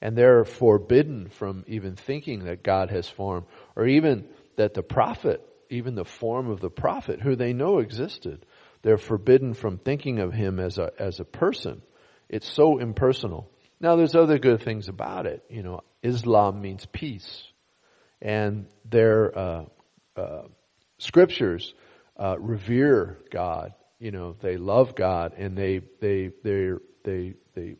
And 0.00 0.16
they're 0.16 0.44
forbidden 0.44 1.28
from 1.28 1.64
even 1.66 1.96
thinking 1.96 2.44
that 2.44 2.62
God 2.62 2.90
has 2.90 3.08
form 3.08 3.46
or 3.76 3.86
even 3.86 4.26
that 4.56 4.74
the 4.74 4.82
prophet, 4.82 5.40
even 5.70 5.94
the 5.94 6.04
form 6.04 6.50
of 6.50 6.60
the 6.60 6.70
prophet 6.70 7.20
who 7.20 7.36
they 7.36 7.52
know 7.52 7.78
existed, 7.78 8.44
They're 8.84 8.98
forbidden 8.98 9.54
from 9.54 9.78
thinking 9.78 10.18
of 10.18 10.34
him 10.34 10.60
as 10.60 10.76
a, 10.76 10.92
as 10.98 11.18
a 11.18 11.24
person. 11.24 11.80
It's 12.28 12.46
so 12.46 12.78
impersonal. 12.78 13.50
Now 13.80 13.96
there's 13.96 14.14
other 14.14 14.38
good 14.38 14.62
things 14.62 14.88
about 14.88 15.26
it. 15.26 15.42
You 15.48 15.62
know, 15.62 15.80
Islam 16.02 16.60
means 16.60 16.86
peace. 16.92 17.44
And 18.24 18.66
their, 18.84 19.38
uh, 19.38 19.64
uh, 20.16 20.42
scriptures, 20.98 21.74
uh, 22.16 22.36
revere 22.38 23.18
God. 23.30 23.74
You 23.98 24.10
know, 24.10 24.36
they 24.40 24.56
love 24.56 24.94
God 24.94 25.34
and 25.36 25.56
they, 25.56 25.80
they, 26.00 26.30
they, 26.42 26.72
they, 27.04 27.34
they, 27.54 27.76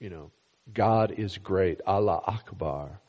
you 0.00 0.10
know, 0.10 0.30
God 0.72 1.14
is 1.16 1.38
great. 1.38 1.80
Allah 1.86 2.20
Akbar. 2.26 3.00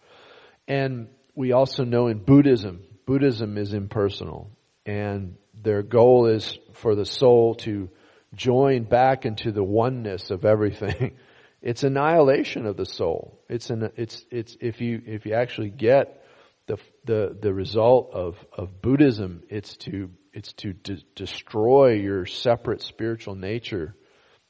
And 0.67 1.07
we 1.35 1.51
also 1.51 1.83
know 1.83 2.07
in 2.07 2.19
Buddhism, 2.19 2.83
Buddhism 3.05 3.57
is 3.57 3.73
impersonal 3.73 4.51
and 4.85 5.35
their 5.53 5.81
goal 5.81 6.27
is 6.27 6.57
for 6.73 6.95
the 6.95 7.05
soul 7.05 7.55
to 7.55 7.89
join 8.35 8.83
back 8.83 9.25
into 9.25 9.51
the 9.51 9.63
oneness 9.63 10.31
of 10.31 10.45
everything. 10.45 11.17
It's 11.65 11.83
annihilation 11.83 12.65
of 12.65 12.75
the 12.75 12.85
soul. 12.85 13.39
It's 13.47 13.69
an, 13.69 13.89
it's, 13.95 14.25
it's, 14.29 14.57
if 14.59 14.81
you, 14.81 15.01
if 15.05 15.25
you 15.25 15.33
actually 15.33 15.69
get 15.69 16.21
the, 16.67 16.77
the, 17.05 17.37
the 17.41 17.53
result 17.53 18.11
of, 18.13 18.37
of 18.57 18.81
Buddhism, 18.81 19.43
it's 19.49 19.75
to, 19.77 20.09
it's 20.31 20.53
to 20.53 20.73
de- 20.73 21.03
destroy 21.15 21.93
your 21.93 22.25
separate 22.25 22.81
spiritual 22.81 23.35
nature 23.35 23.95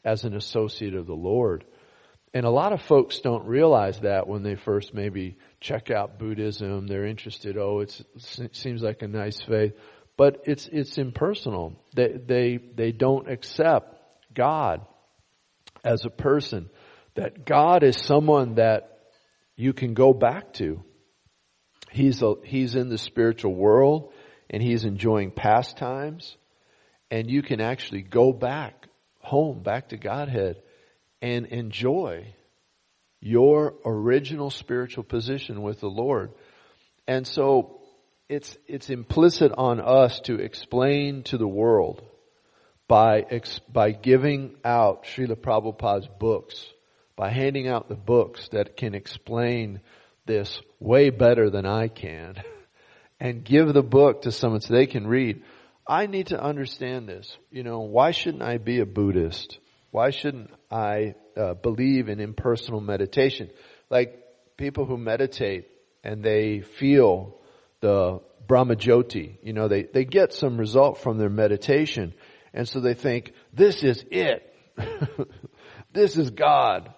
as 0.06 0.24
an 0.24 0.36
associate 0.36 0.96
of 0.96 1.08
the 1.08 1.14
Lord. 1.14 1.66
And 2.34 2.46
a 2.46 2.52
lot 2.52 2.74
of 2.74 2.82
folks 2.82 3.20
don't 3.20 3.46
realize 3.46 4.00
that 4.02 4.28
when 4.28 4.44
they 4.44 4.56
first 4.56 4.94
maybe 4.94 5.38
check 5.60 5.92
out 5.92 6.18
Buddhism. 6.18 6.88
They're 6.88 7.06
interested, 7.06 7.58
oh, 7.58 7.82
it 7.82 8.02
seems 8.54 8.82
like 8.82 9.02
a 9.02 9.08
nice 9.08 9.40
faith. 9.42 9.74
But 10.18 10.42
it's, 10.46 10.68
it's 10.72 10.98
impersonal. 10.98 11.76
They, 11.96 12.14
they, 12.14 12.58
they 12.58 12.92
don't 12.92 13.30
accept 13.30 14.00
God 14.34 14.86
as 15.84 16.06
a 16.06 16.10
person. 16.10 16.70
That 17.16 17.46
God 17.46 17.84
is 17.84 17.98
someone 17.98 18.56
that 18.56 19.00
you 19.56 19.74
can 19.74 19.94
go 19.94 20.14
back 20.14 20.54
to. 20.54 20.84
He's, 21.94 22.24
a, 22.24 22.34
he's 22.44 22.74
in 22.74 22.90
the 22.90 22.98
spiritual 22.98 23.54
world 23.54 24.12
and 24.50 24.64
he's 24.64 24.84
enjoying 24.84 25.30
pastimes 25.30 26.36
and 27.12 27.30
you 27.30 27.44
can 27.44 27.62
actually 27.62 28.02
go 28.02 28.34
back 28.34 28.88
home, 29.20 29.62
back 29.62 29.90
to 29.90 29.98
Godhead 29.98 30.56
and 31.22 31.46
enjoy 31.46 32.34
your 33.22 33.76
original 33.86 34.50
spiritual 34.50 35.04
position 35.04 35.62
with 35.62 35.82
the 35.82 35.88
Lord. 35.88 36.32
And 37.08 37.28
so 37.28 37.82
it's, 38.28 38.58
it's 38.68 38.90
implicit 38.90 39.52
on 39.56 39.80
us 39.80 40.20
to 40.22 40.40
explain 40.40 41.22
to 41.26 41.38
the 41.38 41.48
world 41.48 42.02
by, 42.88 43.26
by 43.72 43.92
giving 43.92 44.56
out 44.66 45.04
Srila 45.06 45.36
Prabhupada's 45.36 46.10
books, 46.20 46.66
by 47.16 47.30
handing 47.30 47.68
out 47.68 47.88
the 47.88 47.96
books 47.96 48.50
that 48.50 48.78
can 48.78 48.96
explain 48.96 49.82
this 50.26 50.60
way 50.84 51.10
better 51.10 51.50
than 51.50 51.66
I 51.66 51.88
can, 51.88 52.36
and 53.20 53.44
give 53.44 53.74
the 53.74 53.84
book 53.84 54.24
to 54.24 54.32
someone 54.32 54.62
so 54.62 54.74
they 54.74 54.86
can 54.86 55.08
read. 55.08 55.44
I 55.88 56.08
need 56.08 56.28
to 56.28 56.42
understand 56.42 57.10
this. 57.10 57.38
You 57.52 57.64
know, 57.64 57.80
why 57.80 58.12
shouldn't 58.12 58.44
I 58.44 58.58
be 58.58 58.80
a 58.80 58.86
Buddhist? 58.86 59.60
Why 59.92 60.12
shouldn't 60.12 60.50
I 60.72 61.16
uh, 61.36 61.54
believe 61.56 62.10
in 62.10 62.20
impersonal 62.20 62.82
meditation? 62.82 63.50
Like 63.90 64.24
people 64.58 64.86
who 64.86 64.98
meditate 64.98 65.68
and 66.04 66.24
they 66.24 66.62
feel 66.62 67.38
the 67.82 68.22
Brahmajyoti, 68.48 69.38
you 69.44 69.54
know, 69.54 69.68
they, 69.68 69.84
they 69.84 70.06
get 70.06 70.34
some 70.34 70.58
result 70.58 71.00
from 71.00 71.18
their 71.18 71.30
meditation 71.30 72.14
and 72.54 72.68
so 72.68 72.80
they 72.80 72.94
think, 72.94 73.34
this 73.52 73.84
is 73.84 74.06
it. 74.12 74.54
this 75.94 76.18
is 76.18 76.30
God. 76.30 76.94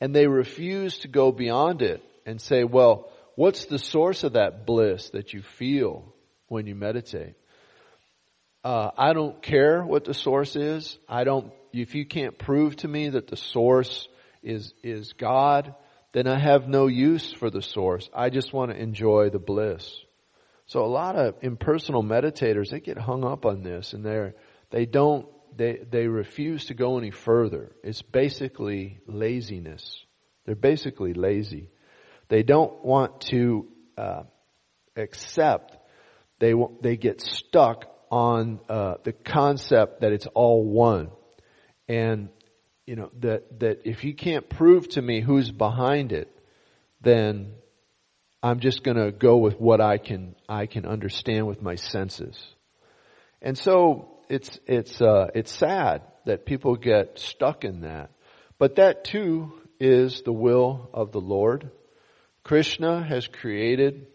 And 0.00 0.14
they 0.14 0.26
refuse 0.26 0.98
to 1.00 1.08
go 1.08 1.32
beyond 1.32 1.82
it 1.82 2.02
and 2.24 2.40
say, 2.40 2.64
well, 2.64 3.10
what's 3.40 3.64
the 3.64 3.78
source 3.78 4.22
of 4.22 4.34
that 4.34 4.66
bliss 4.66 5.10
that 5.10 5.32
you 5.32 5.40
feel 5.40 6.14
when 6.48 6.66
you 6.66 6.74
meditate? 6.74 7.36
Uh, 8.62 8.90
I 8.98 9.14
don't 9.14 9.40
care 9.40 9.82
what 9.82 10.04
the 10.04 10.12
source 10.12 10.56
is. 10.56 10.98
I 11.08 11.24
don't 11.24 11.50
if 11.72 11.94
you 11.94 12.04
can't 12.04 12.36
prove 12.36 12.76
to 12.76 12.88
me 12.88 13.08
that 13.08 13.28
the 13.28 13.36
source 13.36 14.08
is, 14.42 14.74
is 14.82 15.14
God, 15.14 15.74
then 16.12 16.26
I 16.26 16.38
have 16.38 16.68
no 16.68 16.86
use 16.86 17.32
for 17.32 17.48
the 17.48 17.62
source. 17.62 18.10
I 18.12 18.28
just 18.28 18.52
want 18.52 18.72
to 18.72 18.76
enjoy 18.76 19.30
the 19.30 19.38
bliss. 19.38 19.88
So 20.66 20.84
a 20.84 20.92
lot 21.00 21.16
of 21.16 21.36
impersonal 21.40 22.02
meditators, 22.02 22.68
they 22.68 22.80
get 22.80 22.98
hung 22.98 23.24
up 23.24 23.46
on 23.46 23.62
this 23.62 23.94
and 23.94 24.04
they're, 24.04 24.34
they 24.70 24.84
don't, 24.84 25.26
they, 25.56 25.78
they 25.90 26.06
refuse 26.08 26.66
to 26.66 26.74
go 26.74 26.98
any 26.98 27.10
further. 27.10 27.72
It's 27.82 28.02
basically 28.02 28.98
laziness. 29.06 30.04
They're 30.44 30.54
basically 30.54 31.14
lazy. 31.14 31.70
They 32.30 32.42
don't 32.42 32.82
want 32.82 33.20
to, 33.32 33.66
uh, 33.98 34.22
accept. 34.96 35.76
They, 36.38 36.54
they 36.80 36.96
get 36.96 37.20
stuck 37.20 37.84
on, 38.10 38.60
uh, 38.68 38.94
the 39.04 39.12
concept 39.12 40.00
that 40.00 40.12
it's 40.12 40.26
all 40.28 40.64
one. 40.64 41.10
And, 41.88 42.30
you 42.86 42.96
know, 42.96 43.10
that, 43.20 43.60
that 43.60 43.80
if 43.84 44.04
you 44.04 44.14
can't 44.14 44.48
prove 44.48 44.88
to 44.90 45.02
me 45.02 45.20
who's 45.20 45.50
behind 45.50 46.12
it, 46.12 46.34
then 47.02 47.52
I'm 48.42 48.60
just 48.60 48.82
gonna 48.82 49.12
go 49.12 49.36
with 49.36 49.60
what 49.60 49.80
I 49.80 49.98
can, 49.98 50.34
I 50.48 50.66
can 50.66 50.86
understand 50.86 51.46
with 51.46 51.60
my 51.60 51.74
senses. 51.74 52.40
And 53.42 53.58
so 53.58 54.18
it's, 54.28 54.58
it's, 54.66 55.02
uh, 55.02 55.28
it's 55.34 55.52
sad 55.52 56.02
that 56.26 56.46
people 56.46 56.76
get 56.76 57.18
stuck 57.18 57.64
in 57.64 57.80
that. 57.82 58.10
But 58.58 58.76
that 58.76 59.04
too 59.04 59.52
is 59.78 60.22
the 60.22 60.32
will 60.32 60.90
of 60.94 61.12
the 61.12 61.20
Lord. 61.20 61.70
Krishna 62.42 63.02
has 63.02 63.26
created 63.26 64.06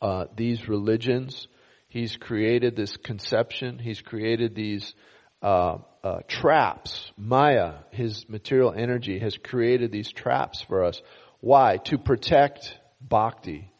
uh, 0.00 0.26
these 0.36 0.68
religions. 0.68 1.48
He's 1.88 2.16
created 2.16 2.76
this 2.76 2.96
conception. 2.96 3.78
He's 3.78 4.00
created 4.00 4.54
these 4.54 4.94
uh, 5.42 5.78
uh, 6.02 6.20
traps. 6.28 7.10
Maya, 7.16 7.74
his 7.90 8.28
material 8.28 8.72
energy, 8.76 9.18
has 9.18 9.36
created 9.36 9.92
these 9.92 10.10
traps 10.12 10.62
for 10.62 10.84
us. 10.84 11.00
Why? 11.40 11.78
To 11.86 11.98
protect 11.98 12.76
bhakti, 13.00 13.70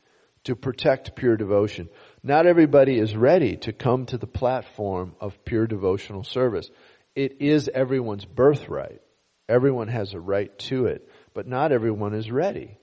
to 0.44 0.56
protect 0.56 1.16
pure 1.16 1.36
devotion. 1.36 1.88
Not 2.22 2.46
everybody 2.46 2.98
is 2.98 3.14
ready 3.16 3.56
to 3.58 3.72
come 3.72 4.06
to 4.06 4.18
the 4.18 4.26
platform 4.26 5.14
of 5.20 5.44
pure 5.44 5.66
devotional 5.66 6.24
service. 6.24 6.68
It 7.14 7.40
is 7.40 7.70
everyone's 7.72 8.24
birthright. 8.24 9.00
Everyone 9.48 9.88
has 9.88 10.12
a 10.12 10.20
right 10.20 10.56
to 10.70 10.86
it, 10.86 11.08
but 11.32 11.46
not 11.46 11.72
everyone 11.72 12.14
is 12.14 12.30
ready. 12.30 12.78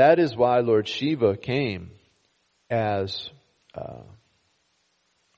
That 0.00 0.18
is 0.18 0.34
why 0.34 0.60
Lord 0.60 0.88
Shiva 0.88 1.36
came 1.36 1.90
as, 2.70 3.28
uh, 3.74 4.00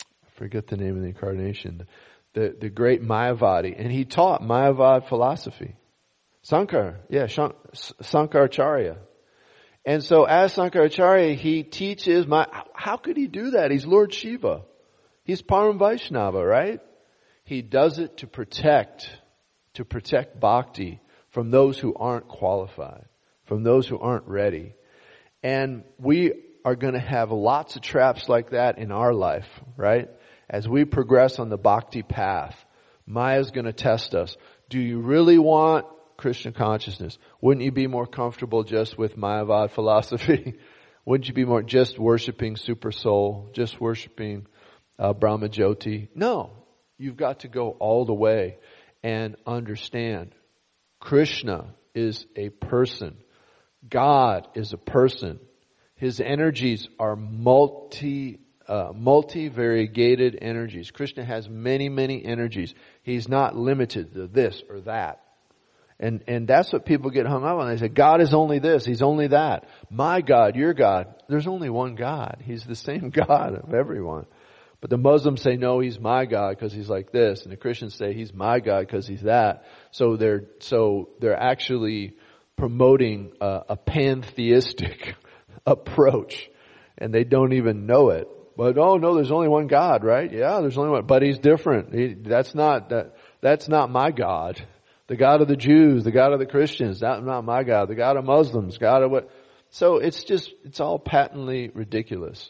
I 0.01 0.39
forget 0.39 0.69
the 0.69 0.77
name 0.77 0.95
of 0.95 1.03
the 1.03 1.09
incarnation, 1.09 1.89
the, 2.35 2.55
the 2.61 2.71
great 2.71 3.03
Mayavadi, 3.03 3.75
and 3.77 3.91
he 3.91 4.05
taught 4.05 4.41
Mayavad 4.41 5.09
philosophy. 5.09 5.75
Sankar, 6.49 6.99
yeah, 7.09 7.25
Sankaracharya. 7.25 8.99
And 9.85 10.01
so 10.01 10.27
as 10.27 10.55
Sankaracharya, 10.55 11.35
he 11.35 11.65
teaches 11.65 12.29
my, 12.29 12.47
how 12.73 12.99
could 12.99 13.17
he 13.17 13.27
do 13.27 13.51
that? 13.51 13.73
He's 13.73 13.85
Lord 13.85 14.15
Shiva. 14.15 14.63
He's 15.25 15.43
Param 15.43 15.77
Vaishnava, 15.77 16.47
right? 16.47 16.79
He 17.43 17.63
does 17.63 17.99
it 17.99 18.19
to 18.19 18.29
protect, 18.29 19.11
to 19.75 19.85
protect 19.85 20.39
bhakti 20.39 21.01
from 21.31 21.51
those 21.51 21.81
who 21.81 21.97
aren't 21.97 22.29
qualified, 22.29 23.07
from 23.53 23.65
those 23.65 23.87
who 23.87 23.99
aren't 23.99 24.27
ready. 24.27 24.75
And 25.43 25.85
we 25.99 26.33
are 26.65 26.77
going 26.77 26.95
to 26.95 27.01
have 27.01 27.31
lots 27.31 27.77
of 27.77 27.83
traps 27.83 28.29
like 28.29 28.51
that 28.51 28.79
in 28.79 28.93
our 28.93 29.13
life, 29.13 29.49
right? 29.77 30.09
as 30.53 30.69
we 30.69 30.85
progress 30.85 31.39
on 31.39 31.49
the 31.49 31.57
bhakti 31.57 32.03
path, 32.03 32.55
Maya's 33.07 33.51
going 33.51 33.65
to 33.65 33.73
test 33.73 34.15
us. 34.15 34.37
Do 34.69 34.79
you 34.79 35.01
really 35.01 35.39
want 35.39 35.87
Krishna 36.19 36.53
consciousness? 36.53 37.19
Wouldn't 37.41 37.65
you 37.65 37.73
be 37.73 37.87
more 37.87 38.07
comfortable 38.07 38.63
just 38.63 38.99
with 38.99 39.17
Mayavad 39.17 39.71
philosophy? 39.71 40.59
Wouldn't 41.07 41.27
you 41.27 41.35
be 41.35 41.47
more 41.47 41.63
just 41.63 41.99
worshiping 41.99 42.57
Super 42.57 42.93
Soul, 42.93 43.51
just 43.55 43.81
worshiping 43.81 44.47
uh, 44.99 45.15
Brahma 45.15 45.49
Jyoti? 45.49 46.09
No, 46.15 46.53
you've 46.99 47.17
got 47.17 47.41
to 47.41 47.49
go 47.49 47.71
all 47.71 48.05
the 48.05 48.15
way 48.15 48.59
and 49.03 49.37
understand. 49.47 50.35
Krishna 51.01 51.75
is 51.95 52.25
a 52.37 52.51
person. 52.51 53.17
God 53.89 54.49
is 54.55 54.73
a 54.73 54.79
person. 54.79 55.41
His 55.97 56.21
energies 56.21 56.87
are 56.99 57.17
multi 57.17 58.39
uh, 58.69 58.93
multi-variegated 58.95 60.39
energies. 60.41 60.91
Krishna 60.91 61.25
has 61.25 61.49
many, 61.49 61.89
many 61.89 62.25
energies. 62.25 62.73
He's 63.03 63.29
not 63.29 63.57
limited 63.57 64.15
to 64.15 64.29
this 64.29 64.63
or 64.71 64.83
that. 64.83 65.21
And, 65.99 66.23
and 66.27 66.49
that's 66.49 66.73
what 66.73 66.85
people 66.85 67.11
get 67.11 67.27
hung 67.27 67.45
up 67.45 67.59
on. 67.59 67.69
They 67.69 67.77
say, 67.77 67.89
God 67.89 68.21
is 68.21 68.35
only 68.35 68.59
this, 68.59 68.85
He's 68.85 69.03
only 69.03 69.29
that. 69.29 69.69
My 69.91 70.21
God, 70.21 70.57
your 70.57 70.75
God. 70.75 71.15
There's 71.29 71.47
only 71.47 71.71
one 71.71 71.95
God. 71.95 72.43
He's 72.45 72.65
the 72.65 72.77
same 72.77 73.11
God 73.29 73.55
of 73.55 73.75
everyone. 73.75 74.27
But 74.81 74.91
the 74.91 74.99
Muslims 74.99 75.43
say, 75.43 75.57
no, 75.57 75.79
he's 75.79 76.01
my 76.01 76.25
God 76.25 76.57
because 76.57 76.73
he's 76.73 76.89
like 76.89 77.13
this. 77.13 77.45
And 77.45 77.53
the 77.53 77.57
Christians 77.57 77.95
say 77.95 78.15
he's 78.15 78.35
my 78.35 78.59
God 78.59 78.81
because 78.81 79.07
he's 79.07 79.23
that. 79.23 79.65
So 79.93 80.17
they're, 80.17 80.47
so 80.59 81.11
they're 81.21 81.41
actually 81.41 82.17
promoting 82.63 83.33
a, 83.41 83.63
a 83.71 83.77
pantheistic 83.77 85.17
approach 85.67 86.49
and 86.97 87.13
they 87.13 87.25
don't 87.25 87.55
even 87.55 87.87
know 87.87 88.11
it. 88.11 88.29
But 88.57 88.79
oh 88.79 88.99
no, 88.99 89.17
there's 89.17 89.33
only 89.33 89.49
one 89.49 89.67
God, 89.67 90.05
right? 90.05 90.33
Yeah, 90.33 90.61
there's 90.61 90.79
only 90.79 90.91
one, 90.91 91.05
but 91.05 91.23
he's 91.23 91.41
different. 91.41 91.93
He, 91.93 92.15
that's 92.15 92.55
not, 92.55 92.91
that, 92.91 93.17
that's 93.41 93.69
not 93.69 93.91
my 93.91 94.13
God. 94.13 94.65
The 95.09 95.17
God 95.17 95.41
of 95.41 95.49
the 95.49 95.57
Jews, 95.57 96.05
the 96.05 96.13
God 96.13 96.33
of 96.33 96.39
the 96.39 96.47
Christians, 96.47 97.01
that's 97.01 97.25
not 97.25 97.45
my 97.45 97.65
God. 97.65 97.89
The 97.89 97.97
God 97.97 98.17
of 98.17 98.27
Muslims, 98.27 98.79
God 98.79 99.03
of 99.03 99.11
what? 99.11 99.29
So 99.71 99.97
it's 99.97 100.23
just, 100.23 100.49
it's 100.63 100.79
all 100.79 101.01
patently 101.01 101.69
ridiculous. 101.75 102.49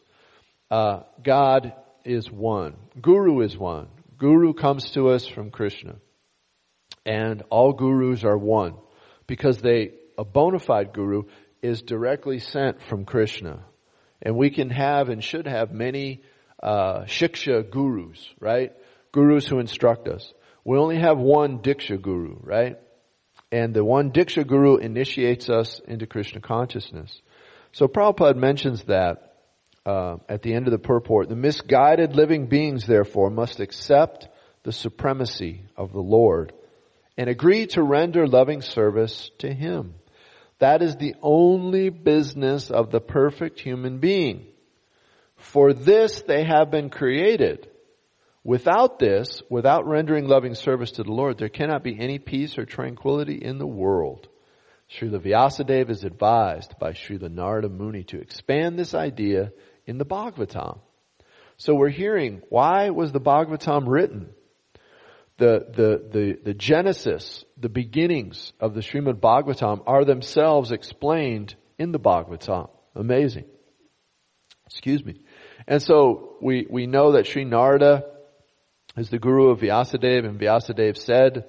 Uh, 0.71 1.05
God 1.25 1.73
is 2.05 2.31
one. 2.31 2.77
Guru 3.01 3.41
is 3.41 3.57
one. 3.57 3.89
Guru 4.19 4.53
comes 4.53 4.91
to 4.91 5.09
us 5.09 5.27
from 5.27 5.51
Krishna. 5.51 5.95
And 7.07 7.45
all 7.49 7.73
gurus 7.73 8.25
are 8.25 8.37
one. 8.37 8.75
Because 9.27 9.57
they, 9.57 9.93
a 10.19 10.25
bona 10.25 10.59
fide 10.59 10.93
guru 10.93 11.25
is 11.63 11.83
directly 11.83 12.39
sent 12.39 12.83
from 12.83 13.05
Krishna. 13.05 13.65
And 14.21 14.37
we 14.37 14.51
can 14.51 14.71
have 14.71 15.09
and 15.09 15.23
should 15.23 15.47
have 15.47 15.73
many 15.73 16.23
uh, 16.63 17.03
shiksha 17.03 17.71
gurus, 17.71 18.29
right? 18.41 18.73
Gurus 19.13 19.49
who 19.49 19.59
instruct 19.59 20.09
us. 20.09 20.33
We 20.65 20.79
only 20.79 20.99
have 20.99 21.19
one 21.19 21.59
diksha 21.59 22.01
guru, 22.01 22.37
right? 22.41 22.79
And 23.51 23.75
the 23.75 23.85
one 23.85 24.13
diksha 24.13 24.47
guru 24.47 24.77
initiates 24.77 25.51
us 25.51 25.81
into 25.87 26.07
Krishna 26.07 26.41
consciousness. 26.41 27.21
So 27.73 27.89
Prabhupada 27.89 28.37
mentions 28.37 28.85
that 28.85 29.33
uh, 29.85 30.17
at 30.29 30.43
the 30.43 30.55
end 30.55 30.67
of 30.67 30.73
the 30.73 30.79
purport. 30.79 31.29
The 31.29 31.37
misguided 31.37 32.15
living 32.15 32.47
beings, 32.47 32.87
therefore, 32.87 33.31
must 33.31 33.61
accept 33.61 34.29
the 34.63 34.73
supremacy 34.73 35.65
of 35.77 35.93
the 35.93 36.01
Lord 36.01 36.53
and 37.17 37.29
agree 37.29 37.67
to 37.69 37.83
render 37.83 38.27
loving 38.27 38.63
service 38.63 39.31
to 39.39 39.53
Him. 39.53 39.95
That 40.63 40.81
is 40.81 40.95
the 40.95 41.17
only 41.23 41.89
business 41.89 42.71
of 42.71 42.93
the 42.93 43.01
perfect 43.01 43.59
human 43.59 43.99
being. 43.99 44.47
For 45.35 45.73
this 45.73 46.23
they 46.23 46.45
have 46.45 46.71
been 46.71 46.89
created. 46.89 47.69
Without 48.45 49.01
this, 49.01 49.43
without 49.51 49.89
rendering 49.89 50.29
loving 50.29 50.55
service 50.55 50.93
to 50.93 51.03
the 51.03 51.11
Lord, 51.11 51.37
there 51.37 51.49
cannot 51.49 51.83
be 51.83 51.99
any 51.99 52.21
peace 52.21 52.59
or 52.59 52.65
tranquility 52.65 53.35
in 53.35 53.59
the 53.59 53.67
world. 53.67 54.29
Srila 54.89 55.19
Vyasadeva 55.19 55.91
is 55.91 56.05
advised 56.05 56.79
by 56.79 56.93
Srila 56.93 57.29
Narada 57.29 57.69
Muni 57.69 58.05
to 58.05 58.21
expand 58.21 58.79
this 58.79 58.95
idea 58.95 59.51
in 59.85 59.99
the 59.99 60.07
Bhagavatam. 60.07 60.79
So 61.57 61.75
we're 61.75 61.89
hearing, 61.89 62.41
why 62.51 62.91
was 62.91 63.11
the 63.11 63.21
Bhagavatam 63.21 63.89
written? 63.89 64.29
The, 65.43 65.67
the, 65.75 66.09
the, 66.13 66.39
the 66.45 66.55
genesis, 66.55 67.45
the 67.57 67.69
beginnings 67.69 68.53
of 68.61 68.75
the 68.75 68.81
Srimad 68.81 69.19
Bhagavatam 69.19 69.83
are 69.89 70.05
themselves 70.05 70.71
explained 70.71 71.57
in 71.81 71.91
the 71.91 71.99
Bhagavatam. 71.99 72.71
Amazing. 72.95 73.47
Excuse 74.67 75.05
me. 75.05 75.17
And 75.67 75.83
so 75.83 76.37
we, 76.41 76.69
we 76.71 76.87
know 76.87 77.13
that 77.13 77.27
Sri 77.27 77.45
Narada 77.45 78.05
is 78.97 79.11
the 79.11 79.19
guru 79.19 79.51
of 79.51 79.59
Vyasadeva 79.59 80.29
and 80.29 80.39
Vyasadeva 80.39 80.97
said, 80.97 81.47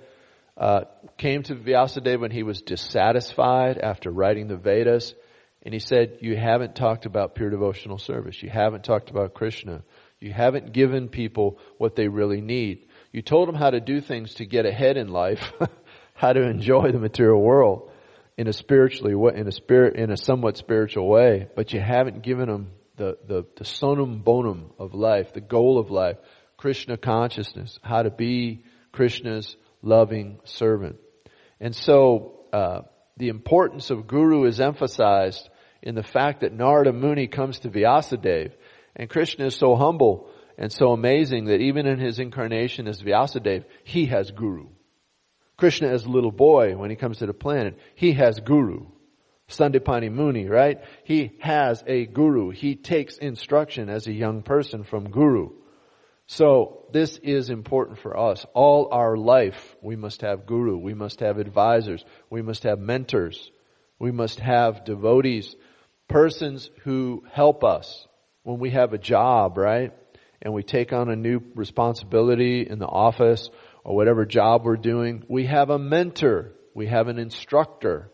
uh, 0.57 0.85
came 1.19 1.43
to 1.43 1.53
Vyasadeva 1.53 2.21
when 2.21 2.31
he 2.31 2.41
was 2.41 2.63
dissatisfied 2.63 3.77
after 3.77 4.09
writing 4.09 4.47
the 4.47 4.57
Vedas 4.57 5.13
and 5.61 5.71
he 5.71 5.79
said, 5.79 6.17
you 6.21 6.35
haven't 6.35 6.75
talked 6.75 7.05
about 7.05 7.35
pure 7.35 7.51
devotional 7.51 7.99
service. 7.99 8.41
You 8.41 8.49
haven't 8.49 8.85
talked 8.85 9.11
about 9.11 9.35
Krishna. 9.35 9.83
You 10.19 10.33
haven't 10.33 10.73
given 10.73 11.09
people 11.09 11.59
what 11.77 11.95
they 11.95 12.07
really 12.07 12.41
need. 12.41 12.87
You 13.13 13.21
told 13.21 13.47
them 13.47 13.55
how 13.55 13.69
to 13.69 13.79
do 13.79 14.01
things 14.01 14.33
to 14.35 14.45
get 14.45 14.65
ahead 14.65 14.97
in 14.97 15.07
life, 15.07 15.53
how 16.15 16.33
to 16.33 16.41
enjoy 16.41 16.91
the 16.91 16.99
material 16.99 17.39
world 17.39 17.91
in 18.37 18.47
a 18.47 18.53
spiritually, 18.53 19.13
in 19.35 19.47
a 19.47 19.51
spirit, 19.51 19.95
in 19.95 20.11
a 20.11 20.17
somewhat 20.17 20.57
spiritual 20.57 21.07
way, 21.07 21.47
but 21.55 21.71
you 21.73 21.79
haven't 21.79 22.23
given 22.23 22.49
them 22.49 22.71
the, 22.97 23.19
the, 23.27 23.45
the 23.55 23.65
summum 23.65 24.23
bonum 24.23 24.71
of 24.79 24.95
life, 24.95 25.31
the 25.31 25.41
goal 25.41 25.77
of 25.77 25.91
life, 25.91 26.17
Krishna 26.57 26.97
consciousness, 26.97 27.77
how 27.83 28.01
to 28.01 28.09
be 28.09 28.65
Krishna's 28.91 29.55
loving 29.83 30.39
servant. 30.45 30.95
And 31.59 31.75
so, 31.75 32.39
uh, 32.51 32.81
the 33.17 33.29
importance 33.29 33.91
of 33.91 34.07
guru 34.07 34.45
is 34.45 34.59
emphasized 34.59 35.47
in 35.83 35.93
the 35.93 36.01
fact 36.01 36.41
that 36.41 36.51
Narada 36.51 36.91
Muni 36.91 37.27
comes 37.27 37.59
to 37.59 37.69
Vyasadeva 37.69 38.53
and 38.95 39.09
Krishna 39.09 39.45
is 39.45 39.55
so 39.55 39.75
humble 39.75 40.29
and 40.57 40.71
so 40.71 40.91
amazing 40.91 41.45
that 41.45 41.61
even 41.61 41.85
in 41.85 41.99
his 41.99 42.19
incarnation 42.19 42.87
as 42.87 43.01
Vyasadeva, 43.01 43.65
he 43.83 44.05
has 44.07 44.31
guru. 44.31 44.67
Krishna 45.57 45.89
as 45.89 46.05
a 46.05 46.09
little 46.09 46.31
boy 46.31 46.75
when 46.75 46.89
he 46.89 46.95
comes 46.95 47.19
to 47.19 47.25
the 47.25 47.33
planet, 47.33 47.77
he 47.95 48.13
has 48.13 48.39
guru. 48.39 48.87
Sandipani 49.49 50.11
Muni, 50.11 50.47
right? 50.47 50.81
He 51.03 51.33
has 51.39 51.83
a 51.85 52.05
guru. 52.05 52.49
He 52.51 52.75
takes 52.75 53.17
instruction 53.17 53.89
as 53.89 54.07
a 54.07 54.13
young 54.13 54.41
person 54.41 54.83
from 54.83 55.09
guru. 55.09 55.49
So 56.25 56.85
this 56.91 57.17
is 57.17 57.49
important 57.49 57.99
for 57.99 58.17
us. 58.17 58.45
All 58.53 58.89
our 58.91 59.17
life 59.17 59.75
we 59.81 59.95
must 59.95 60.21
have 60.21 60.45
guru. 60.45 60.77
We 60.77 60.93
must 60.93 61.19
have 61.19 61.37
advisors. 61.37 62.03
We 62.29 62.41
must 62.41 62.63
have 62.63 62.79
mentors. 62.79 63.51
We 63.99 64.11
must 64.11 64.39
have 64.39 64.85
devotees 64.85 65.55
persons 66.07 66.69
who 66.83 67.23
help 67.31 67.63
us 67.63 68.07
when 68.43 68.59
we 68.59 68.71
have 68.71 68.93
a 68.93 68.97
job, 68.97 69.57
right? 69.57 69.93
And 70.43 70.53
we 70.53 70.61
take 70.61 70.91
on 70.91 71.09
a 71.09 71.15
new 71.15 71.41
responsibility 71.55 72.67
in 72.69 72.77
the 72.77 72.85
office 72.85 73.49
or 73.83 73.95
whatever 73.95 74.25
job 74.25 74.65
we're 74.65 74.75
doing. 74.75 75.23
We 75.29 75.45
have 75.45 75.69
a 75.69 75.79
mentor. 75.79 76.51
We 76.75 76.87
have 76.87 77.07
an 77.07 77.17
instructor. 77.17 78.11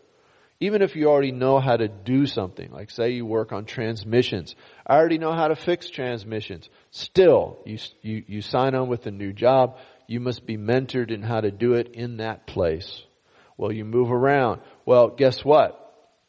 Even 0.60 0.80
if 0.80 0.94
you 0.94 1.08
already 1.08 1.32
know 1.32 1.58
how 1.58 1.76
to 1.76 1.88
do 1.88 2.26
something, 2.26 2.70
like 2.70 2.90
say 2.90 3.10
you 3.10 3.26
work 3.26 3.50
on 3.52 3.64
transmissions. 3.64 4.54
I 4.86 4.94
already 4.96 5.18
know 5.18 5.32
how 5.32 5.48
to 5.48 5.56
fix 5.56 5.90
transmissions. 5.90 6.68
Still, 6.92 7.58
you, 7.66 7.78
you, 8.02 8.24
you 8.28 8.42
sign 8.42 8.76
on 8.76 8.88
with 8.88 9.06
a 9.06 9.10
new 9.10 9.32
job. 9.32 9.78
You 10.06 10.20
must 10.20 10.46
be 10.46 10.56
mentored 10.56 11.10
in 11.10 11.22
how 11.22 11.40
to 11.40 11.50
do 11.50 11.74
it 11.74 11.94
in 11.94 12.18
that 12.18 12.46
place. 12.46 13.02
Well, 13.56 13.72
you 13.72 13.84
move 13.84 14.12
around. 14.12 14.60
Well, 14.86 15.08
guess 15.08 15.44
what? 15.44 15.76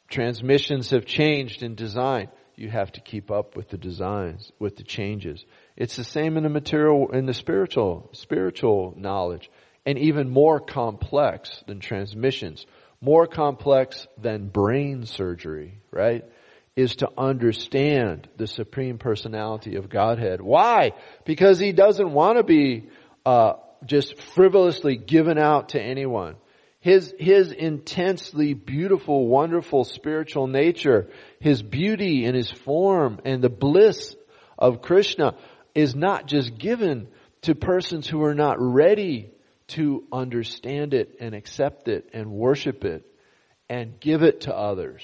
Transmissions 0.10 0.90
have 0.90 1.06
changed 1.06 1.62
in 1.62 1.76
design. 1.76 2.30
You 2.62 2.70
have 2.70 2.92
to 2.92 3.02
keep 3.02 3.32
up 3.32 3.56
with 3.56 3.70
the 3.70 3.78
designs, 3.80 4.52
with 4.60 4.76
the 4.76 4.84
changes. 4.84 5.44
It's 5.76 5.96
the 5.96 6.04
same 6.04 6.38
in 6.38 6.44
the 6.44 6.50
material, 6.50 7.10
in 7.12 7.26
the 7.26 7.34
spiritual, 7.34 8.12
spiritual 8.14 8.94
knowledge. 8.96 9.50
And 9.84 9.98
even 9.98 10.30
more 10.30 10.60
complex 10.60 11.64
than 11.66 11.80
transmissions. 11.80 12.68
More 13.02 13.26
complex 13.26 14.06
than 14.16 14.50
brain 14.50 15.08
surgery, 15.08 15.80
right? 15.90 16.24
Is 16.76 16.98
to 16.98 17.10
understand 17.18 18.30
the 18.38 18.46
Supreme 18.46 19.00
Personality 19.00 19.78
of 19.78 19.90
Godhead. 19.90 20.40
Why? 20.40 20.92
Because 21.26 21.58
He 21.58 21.72
doesn't 21.72 22.14
want 22.14 22.38
to 22.38 22.44
be, 22.44 22.90
uh, 23.26 23.54
just 23.88 24.22
frivolously 24.36 24.98
given 24.98 25.40
out 25.40 25.70
to 25.70 25.82
anyone. 25.82 26.36
His, 26.82 27.14
his 27.20 27.52
intensely 27.52 28.56
beautiful, 28.56 29.28
wonderful 29.28 29.84
spiritual 29.84 30.48
nature, 30.48 31.10
his 31.40 31.62
beauty 31.62 32.26
and 32.26 32.36
his 32.36 32.50
form 32.50 33.20
and 33.24 33.42
the 33.42 33.50
bliss 33.50 34.16
of 34.58 34.82
Krishna 34.82 35.36
is 35.76 35.96
not 35.96 36.26
just 36.26 36.58
given 36.58 37.08
to 37.44 37.54
persons 37.54 38.08
who 38.08 38.24
are 38.24 38.34
not 38.34 38.58
ready 38.60 39.30
to 39.68 40.04
understand 40.12 40.96
it 40.96 41.18
and 41.20 41.36
accept 41.36 41.88
it 41.88 42.10
and 42.14 42.32
worship 42.32 42.84
it 42.84 43.06
and 43.70 44.00
give 44.00 44.24
it 44.24 44.42
to 44.42 44.56
others 44.56 45.04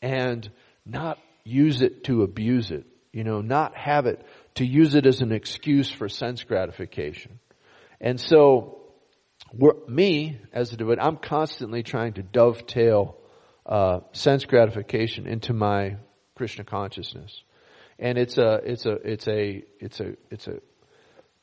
and 0.00 0.48
not 0.86 1.18
use 1.44 1.82
it 1.82 2.04
to 2.04 2.22
abuse 2.22 2.70
it. 2.70 2.86
You 3.12 3.24
know, 3.24 3.40
not 3.40 3.76
have 3.76 4.06
it 4.06 4.24
to 4.54 4.64
use 4.64 4.94
it 4.94 5.06
as 5.06 5.20
an 5.20 5.32
excuse 5.32 5.90
for 5.90 6.08
sense 6.08 6.44
gratification. 6.44 7.40
And 8.00 8.20
so 8.20 8.79
me 9.88 10.38
as 10.52 10.72
a 10.72 10.76
devotee, 10.76 11.00
I'm 11.00 11.16
constantly 11.16 11.82
trying 11.82 12.14
to 12.14 12.22
dovetail 12.22 13.16
uh, 13.66 14.00
sense 14.12 14.44
gratification 14.44 15.26
into 15.26 15.52
my 15.52 15.96
Krishna 16.34 16.64
consciousness, 16.64 17.42
and 17.98 18.16
it's 18.16 18.38
a 18.38 18.60
it's 18.64 18.86
a 18.86 18.92
it's 18.92 19.28
a 19.28 19.64
it's 19.78 20.00
a 20.00 20.16
it's 20.30 20.46
a 20.48 20.60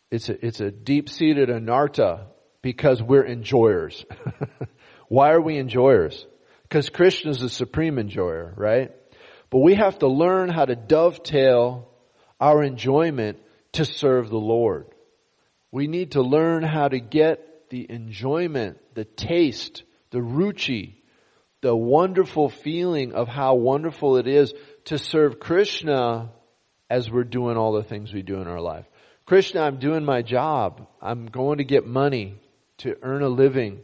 it's 0.09 0.29
a 0.29 0.45
it's 0.45 0.59
a 0.59 0.71
deep 0.71 1.09
seated 1.09 1.49
anartha 1.49 2.25
because 2.61 3.01
we're 3.01 3.23
enjoyers. 3.23 4.05
Why 5.07 5.32
are 5.32 5.41
we 5.41 5.57
enjoyers? 5.57 6.25
Because 6.63 6.89
Krishna 6.89 7.32
is 7.32 7.39
the 7.39 7.49
supreme 7.49 7.97
enjoyer, 7.97 8.53
right? 8.57 8.91
But 9.49 9.59
we 9.59 9.75
have 9.75 9.99
to 9.99 10.07
learn 10.07 10.49
how 10.49 10.65
to 10.65 10.75
dovetail 10.75 11.88
our 12.39 12.63
enjoyment 12.63 13.39
to 13.73 13.86
serve 13.86 14.29
the 14.29 14.38
Lord. 14.38 14.88
We 15.71 15.88
need 15.88 16.11
to 16.11 16.21
learn 16.21 16.63
how 16.63 16.88
to 16.88 16.99
get 16.99 17.47
the 17.70 17.86
enjoyment, 17.89 18.78
the 18.93 19.05
taste, 19.05 19.84
the 20.11 20.20
ruchi, 20.20 20.95
the 21.61 21.76
wonderful 21.76 22.49
feeling 22.49 23.13
of 23.13 23.28
how 23.28 23.55
wonderful 23.55 24.18
it 24.18 24.28
is 24.28 24.53
to 24.86 24.97
serve 24.97 25.39
Krishna 25.39 26.30
as 26.89 27.11
we're 27.11 27.24
doing 27.24 27.57
all 27.57 27.74
the 27.74 27.84
things 27.84 28.13
we 28.13 28.22
do 28.22 28.41
in 28.41 28.47
our 28.47 28.61
life. 28.61 28.86
Krishna, 29.26 29.61
I'm 29.61 29.78
doing 29.78 30.05
my 30.05 30.22
job. 30.22 30.88
I'm 31.01 31.26
going 31.26 31.57
to 31.57 31.65
get 31.65 31.86
money 31.86 32.39
to 32.80 32.95
earn 33.01 33.24
a 33.24 33.30
living, 33.30 33.80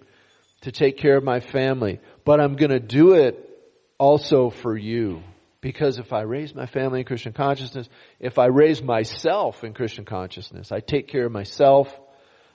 to 0.62 0.72
take 0.72 0.98
care 0.98 1.18
of 1.18 1.24
my 1.24 1.40
family, 1.40 2.00
but 2.24 2.40
I'm 2.40 2.56
going 2.56 2.72
to 2.72 2.80
do 2.80 3.14
it 3.14 3.50
also 3.98 4.50
for 4.50 4.78
you. 4.78 5.22
Because 5.60 5.98
if 5.98 6.12
I 6.12 6.22
raise 6.22 6.54
my 6.54 6.66
family 6.66 7.00
in 7.00 7.06
Krishna 7.06 7.32
consciousness, 7.32 7.88
if 8.20 8.38
I 8.38 8.48
raise 8.48 8.82
myself 8.82 9.64
in 9.64 9.74
Krishna 9.74 10.04
consciousness, 10.04 10.72
I 10.72 10.82
take 10.82 11.08
care 11.08 11.26
of 11.26 11.32
myself, 11.32 11.94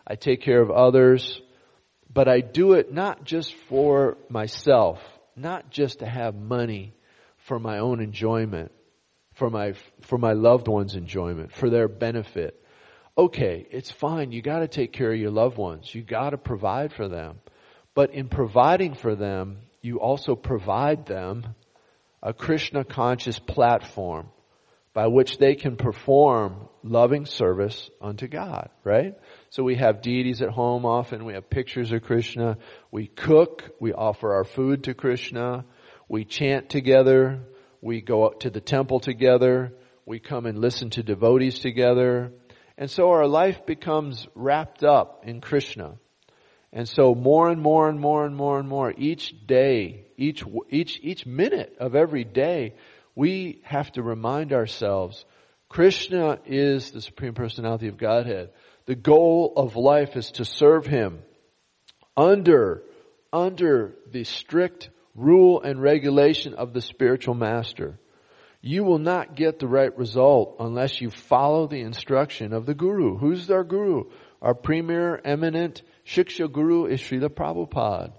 I 0.08 0.14
take 0.14 0.40
care 0.40 0.62
of 0.62 0.70
others, 0.70 1.40
but 2.10 2.28
I 2.28 2.40
do 2.40 2.72
it 2.72 2.92
not 2.92 3.24
just 3.24 3.54
for 3.68 4.16
myself, 4.30 5.00
not 5.36 5.70
just 5.70 5.98
to 5.98 6.06
have 6.06 6.34
money 6.34 6.94
for 7.36 7.58
my 7.58 7.78
own 7.78 8.00
enjoyment, 8.00 8.72
for 9.34 9.50
my, 9.50 9.74
for 10.00 10.16
my 10.16 10.32
loved 10.32 10.66
ones' 10.66 10.94
enjoyment, 10.94 11.52
for 11.52 11.68
their 11.68 11.88
benefit. 11.88 12.60
Okay, 13.18 13.66
it's 13.70 13.90
fine. 13.90 14.32
You 14.32 14.40
gotta 14.40 14.66
take 14.66 14.92
care 14.92 15.12
of 15.12 15.18
your 15.18 15.30
loved 15.30 15.58
ones. 15.58 15.94
You 15.94 16.02
gotta 16.02 16.38
provide 16.38 16.92
for 16.94 17.08
them. 17.08 17.40
But 17.94 18.14
in 18.14 18.28
providing 18.28 18.94
for 18.94 19.14
them, 19.14 19.58
you 19.82 20.00
also 20.00 20.34
provide 20.34 21.04
them 21.04 21.54
a 22.22 22.32
Krishna 22.32 22.84
conscious 22.84 23.38
platform 23.38 24.28
by 24.94 25.06
which 25.06 25.38
they 25.38 25.54
can 25.54 25.76
perform 25.76 26.68
loving 26.82 27.26
service 27.26 27.90
unto 28.00 28.26
God, 28.26 28.70
right? 28.84 29.14
So 29.50 29.62
we 29.62 29.76
have 29.76 30.02
deities 30.02 30.42
at 30.42 30.50
home 30.50 30.84
often, 30.84 31.24
we 31.24 31.32
have 31.32 31.48
pictures 31.48 31.90
of 31.92 32.02
Krishna, 32.02 32.58
we 32.90 33.06
cook, 33.06 33.64
we 33.80 33.94
offer 33.94 34.34
our 34.34 34.44
food 34.44 34.84
to 34.84 34.94
Krishna, 34.94 35.64
we 36.06 36.26
chant 36.26 36.68
together, 36.68 37.40
we 37.80 38.02
go 38.02 38.26
up 38.26 38.40
to 38.40 38.50
the 38.50 38.60
temple 38.60 39.00
together, 39.00 39.72
we 40.04 40.18
come 40.18 40.44
and 40.44 40.58
listen 40.58 40.90
to 40.90 41.02
devotees 41.02 41.60
together, 41.60 42.32
and 42.76 42.90
so 42.90 43.10
our 43.10 43.26
life 43.26 43.64
becomes 43.64 44.28
wrapped 44.34 44.84
up 44.84 45.24
in 45.26 45.40
Krishna. 45.40 45.96
And 46.70 46.86
so 46.86 47.14
more 47.14 47.48
and 47.48 47.60
more 47.60 47.88
and 47.88 47.98
more 47.98 48.26
and 48.26 48.36
more 48.36 48.58
and 48.58 48.68
more 48.68 48.92
each 48.96 49.34
day, 49.46 50.04
each, 50.18 50.44
each, 50.68 51.00
each 51.02 51.24
minute 51.24 51.74
of 51.80 51.94
every 51.94 52.24
day, 52.24 52.74
we 53.14 53.62
have 53.64 53.90
to 53.92 54.02
remind 54.02 54.52
ourselves 54.52 55.24
Krishna 55.68 56.38
is 56.46 56.90
the 56.90 57.02
Supreme 57.02 57.34
Personality 57.34 57.88
of 57.88 57.98
Godhead. 57.98 58.50
The 58.88 58.94
goal 58.94 59.52
of 59.54 59.76
life 59.76 60.16
is 60.16 60.30
to 60.32 60.46
serve 60.46 60.86
Him 60.86 61.18
under, 62.16 62.82
under 63.30 63.94
the 64.10 64.24
strict 64.24 64.88
rule 65.14 65.60
and 65.60 65.82
regulation 65.82 66.54
of 66.54 66.72
the 66.72 66.80
spiritual 66.80 67.34
master. 67.34 68.00
You 68.62 68.84
will 68.84 68.98
not 68.98 69.36
get 69.36 69.58
the 69.58 69.68
right 69.68 69.94
result 69.98 70.56
unless 70.58 71.02
you 71.02 71.10
follow 71.10 71.66
the 71.66 71.82
instruction 71.82 72.54
of 72.54 72.64
the 72.64 72.72
Guru. 72.72 73.18
Who's 73.18 73.50
our 73.50 73.62
Guru? 73.62 74.04
Our 74.40 74.54
premier 74.54 75.20
eminent 75.22 75.82
Shiksha 76.06 76.50
Guru 76.50 76.86
is 76.86 77.02
Srila 77.02 77.28
Prabhupada. 77.28 78.14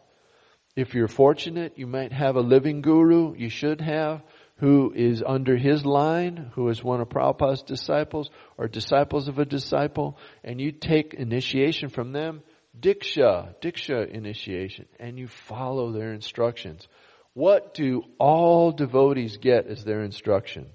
If 0.76 0.94
you're 0.94 1.08
fortunate, 1.08 1.80
you 1.80 1.88
might 1.88 2.14
have 2.14 2.36
a 2.36 2.42
living 2.42 2.82
Guru, 2.82 3.34
you 3.36 3.50
should 3.50 3.82
have, 3.82 4.22
who 4.60 4.92
is 4.94 5.24
under 5.26 5.58
his 5.58 5.86
line, 5.86 6.52
who 6.54 6.68
is 6.70 6.84
one 6.84 7.02
of 7.02 7.10
Prabhupada's 7.10 7.64
disciples, 7.64 8.30
or 8.58 8.68
disciples 8.68 9.28
of 9.28 9.40
a 9.40 9.46
disciple, 9.46 10.18
and 10.44 10.60
you 10.60 10.72
take 10.72 11.14
initiation 11.14 11.90
from 11.90 12.12
them, 12.12 12.42
Diksha, 12.78 13.56
Diksha 13.62 14.10
initiation, 14.10 14.86
and 15.00 15.18
you 15.18 15.28
follow 15.28 15.92
their 15.92 16.14
instructions. 16.14 16.88
What 17.34 17.74
do 17.74 18.04
all 18.20 18.72
devotees 18.72 19.38
get 19.38 19.68
as 19.68 19.84
their 19.84 20.04
instruction? 20.04 20.68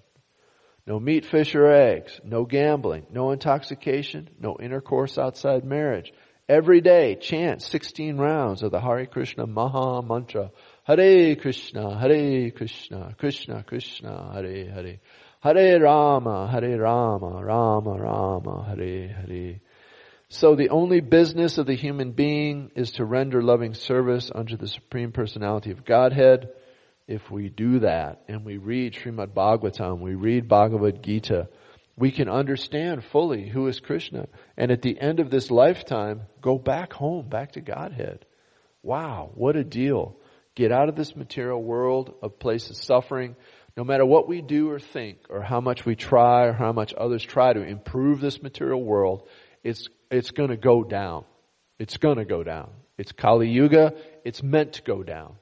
No 0.87 1.01
meat, 1.01 1.25
fish, 1.25 1.55
or 1.55 1.71
eggs. 1.71 2.21
No 2.25 2.45
gambling. 2.45 3.07
No 3.11 3.31
intoxication. 3.31 4.29
No 4.39 4.57
intercourse 4.61 5.17
outside 5.17 5.65
marriage. 5.65 6.13
Every 6.47 6.83
day, 6.83 7.17
chant 7.17 7.63
16 7.63 8.19
rounds 8.19 8.63
of 8.63 8.71
the 8.71 8.81
Hare 8.81 9.07
Krishna 9.07 9.47
Maha 9.47 10.03
Mantra. 10.03 10.51
Hare 10.85 11.35
Krishna, 11.37 11.99
Hare 11.99 12.51
Krishna, 12.51 13.15
Krishna 13.19 13.63
Krishna, 13.63 14.33
Hare 14.35 14.71
Hare. 14.71 15.01
Hare 15.41 15.81
Rama, 15.81 16.47
Hare 16.47 16.79
Rama, 16.79 17.43
Rama 17.43 17.99
Rama, 17.99 18.65
Hare 18.69 19.09
Hare. 19.09 19.61
So 20.29 20.55
the 20.55 20.69
only 20.69 21.01
business 21.01 21.57
of 21.57 21.65
the 21.67 21.75
human 21.75 22.13
being 22.13 22.71
is 22.75 22.93
to 22.93 23.07
render 23.07 23.41
loving 23.41 23.73
service 23.73 24.31
unto 24.35 24.59
the 24.59 24.69
Supreme 24.69 25.11
Personality 25.11 25.71
of 25.71 25.87
Godhead. 25.87 26.51
If 27.09 27.31
we 27.31 27.49
do 27.49 27.79
that 27.79 28.23
and 28.29 28.45
we 28.45 28.59
read 28.59 28.93
Srimad 28.93 29.29
Bhagavatam, 29.29 30.01
we 30.01 30.15
read 30.15 30.49
Bhagavad 30.49 31.03
Gita, 31.03 31.49
we 31.97 32.11
can 32.11 32.29
understand 32.29 33.05
fully 33.05 33.49
who 33.49 33.69
is 33.69 33.81
Krishna. 33.81 34.27
And 34.59 34.71
at 34.71 34.83
the 34.83 35.01
end 35.01 35.21
of 35.21 35.31
this 35.31 35.51
lifetime, 35.51 36.23
go 36.43 36.59
back 36.59 36.93
home, 36.93 37.31
back 37.31 37.53
to 37.53 37.63
Godhead. 37.63 38.27
Wow, 38.83 39.31
what 39.35 39.57
a 39.57 39.65
deal. 39.65 40.19
Get 40.55 40.71
out 40.71 40.89
of 40.89 40.97
this 40.97 41.17
material 41.17 41.63
world 41.63 42.15
of 42.23 42.39
places 42.39 42.79
suffering. 42.79 43.37
No 43.77 43.83
matter 43.83 44.07
what 44.07 44.29
we 44.29 44.41
do 44.41 44.71
or 44.71 44.79
think, 44.79 45.19
or 45.29 45.43
how 45.43 45.61
much 45.61 45.85
we 45.85 45.97
try, 45.97 46.45
or 46.45 46.53
how 46.53 46.73
much 46.73 46.95
others 46.95 47.23
try 47.25 47.53
to 47.53 47.63
improve 47.63 48.21
this 48.21 48.41
material 48.41 48.83
world, 48.83 49.29
it's, 49.65 49.89
it's 50.11 50.31
gonna 50.31 50.57
go 50.57 50.85
down. 50.85 51.25
It's 51.79 51.97
gonna 51.97 52.25
go 52.25 52.45
down. 52.45 52.71
It's 52.97 53.11
Kali 53.11 53.49
Yuga. 53.49 53.95
It's 54.25 54.43
meant 54.43 54.75
to 54.75 54.83
go 54.83 55.03
down. 55.03 55.35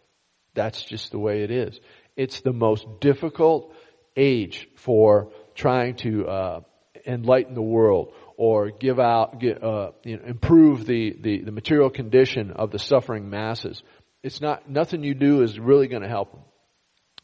That's 0.55 0.83
just 0.83 1.11
the 1.11 1.19
way 1.19 1.43
it 1.43 1.51
is. 1.51 1.79
It's 2.17 2.41
the 2.41 2.53
most 2.53 2.87
difficult 3.01 3.75
age 4.17 4.69
for 4.77 5.31
trying 5.55 5.97
to 5.97 6.27
uh, 6.27 6.61
enlighten 7.07 7.55
the 7.55 7.63
world 7.63 8.13
or 8.37 8.71
give 8.71 8.99
out, 8.99 9.41
get, 9.41 9.63
uh, 9.63 9.93
you 10.05 10.17
know, 10.17 10.25
improve 10.25 10.87
the, 10.87 11.17
the, 11.21 11.43
the 11.43 11.53
material 11.53 11.91
condition 11.91 12.51
of 12.51 12.71
the 12.71 12.79
suffering 12.79 13.29
masses. 13.29 13.83
It's 14.23 14.41
not 14.41 14.69
nothing 14.69 15.03
you 15.03 15.15
do 15.15 15.43
is 15.43 15.59
really 15.59 15.89
going 15.89 16.03
to 16.03 16.09
help 16.09 16.33
them. 16.33 16.43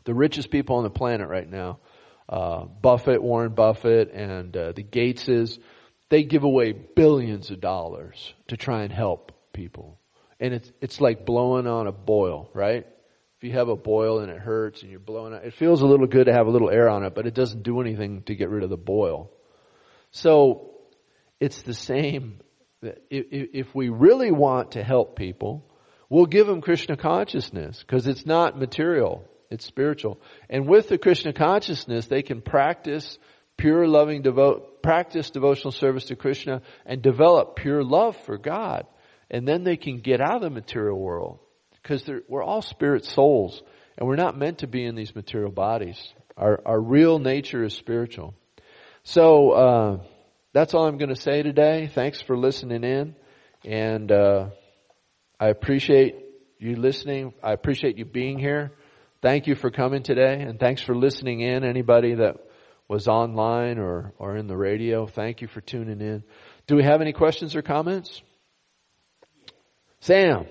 The 0.04 0.14
richest 0.14 0.50
people 0.50 0.76
on 0.76 0.84
the 0.84 0.90
planet 0.90 1.28
right 1.28 1.48
now, 1.48 1.80
uh, 2.28 2.64
Buffett, 2.64 3.22
Warren 3.22 3.54
Buffett, 3.54 4.12
and 4.12 4.56
uh, 4.56 4.72
the 4.72 4.82
Gateses, 4.82 5.58
they 6.08 6.24
give 6.24 6.44
away 6.44 6.72
billions 6.72 7.50
of 7.50 7.60
dollars 7.60 8.32
to 8.48 8.56
try 8.56 8.82
and 8.82 8.92
help 8.92 9.32
people, 9.52 9.98
and 10.40 10.54
it's 10.54 10.72
it's 10.80 11.00
like 11.00 11.26
blowing 11.26 11.66
on 11.66 11.86
a 11.86 11.92
boil, 11.92 12.50
right? 12.54 12.86
if 13.38 13.44
you 13.44 13.52
have 13.52 13.68
a 13.68 13.76
boil 13.76 14.18
and 14.18 14.32
it 14.32 14.38
hurts 14.38 14.82
and 14.82 14.90
you're 14.90 14.98
blowing 14.98 15.32
out, 15.32 15.44
it 15.44 15.54
feels 15.54 15.80
a 15.80 15.86
little 15.86 16.08
good 16.08 16.26
to 16.26 16.32
have 16.32 16.48
a 16.48 16.50
little 16.50 16.70
air 16.70 16.88
on 16.88 17.04
it, 17.04 17.14
but 17.14 17.24
it 17.24 17.34
doesn't 17.34 17.62
do 17.62 17.80
anything 17.80 18.22
to 18.22 18.34
get 18.34 18.48
rid 18.48 18.64
of 18.64 18.70
the 18.70 18.76
boil. 18.76 19.30
So 20.10 20.72
it's 21.38 21.62
the 21.62 21.74
same. 21.74 22.40
If 22.82 23.72
we 23.76 23.90
really 23.90 24.32
want 24.32 24.72
to 24.72 24.82
help 24.82 25.14
people, 25.14 25.67
we'll 26.08 26.26
give 26.26 26.46
them 26.46 26.60
Krishna 26.60 26.96
consciousness 26.96 27.78
because 27.80 28.06
it's 28.06 28.26
not 28.26 28.58
material, 28.58 29.24
it's 29.50 29.64
spiritual. 29.64 30.20
And 30.48 30.68
with 30.68 30.88
the 30.88 30.98
Krishna 30.98 31.32
consciousness, 31.32 32.06
they 32.06 32.22
can 32.22 32.40
practice 32.42 33.18
pure 33.56 33.86
loving 33.86 34.22
devote, 34.22 34.82
practice 34.82 35.30
devotional 35.30 35.72
service 35.72 36.06
to 36.06 36.16
Krishna 36.16 36.62
and 36.86 37.02
develop 37.02 37.56
pure 37.56 37.82
love 37.82 38.16
for 38.24 38.38
God. 38.38 38.86
And 39.30 39.46
then 39.46 39.64
they 39.64 39.76
can 39.76 40.00
get 40.00 40.20
out 40.20 40.36
of 40.36 40.42
the 40.42 40.50
material 40.50 40.98
world 40.98 41.40
because 41.82 42.08
we're 42.28 42.42
all 42.42 42.62
spirit 42.62 43.04
souls 43.04 43.62
and 43.96 44.08
we're 44.08 44.16
not 44.16 44.38
meant 44.38 44.58
to 44.58 44.66
be 44.66 44.84
in 44.84 44.94
these 44.94 45.14
material 45.14 45.50
bodies. 45.50 46.00
Our, 46.36 46.60
our 46.64 46.80
real 46.80 47.18
nature 47.18 47.64
is 47.64 47.74
spiritual. 47.74 48.34
So, 49.02 49.50
uh, 49.50 49.98
that's 50.52 50.72
all 50.72 50.86
I'm 50.86 50.98
going 50.98 51.14
to 51.14 51.20
say 51.20 51.42
today. 51.42 51.90
Thanks 51.92 52.20
for 52.22 52.36
listening 52.36 52.84
in 52.84 53.14
and, 53.64 54.10
uh, 54.10 54.46
I 55.40 55.48
appreciate 55.48 56.16
you 56.58 56.74
listening. 56.74 57.32
I 57.42 57.52
appreciate 57.52 57.96
you 57.96 58.04
being 58.04 58.38
here. 58.38 58.72
Thank 59.22 59.46
you 59.46 59.54
for 59.54 59.70
coming 59.70 60.02
today 60.02 60.40
and 60.40 60.58
thanks 60.58 60.82
for 60.82 60.96
listening 60.96 61.40
in. 61.40 61.62
Anybody 61.62 62.14
that 62.14 62.36
was 62.88 63.06
online 63.06 63.78
or, 63.78 64.12
or 64.18 64.36
in 64.36 64.48
the 64.48 64.56
radio, 64.56 65.06
thank 65.06 65.40
you 65.40 65.46
for 65.46 65.60
tuning 65.60 66.00
in. 66.00 66.24
Do 66.66 66.74
we 66.74 66.82
have 66.82 67.00
any 67.00 67.12
questions 67.12 67.54
or 67.54 67.62
comments? 67.62 68.20
Sam. 70.00 70.46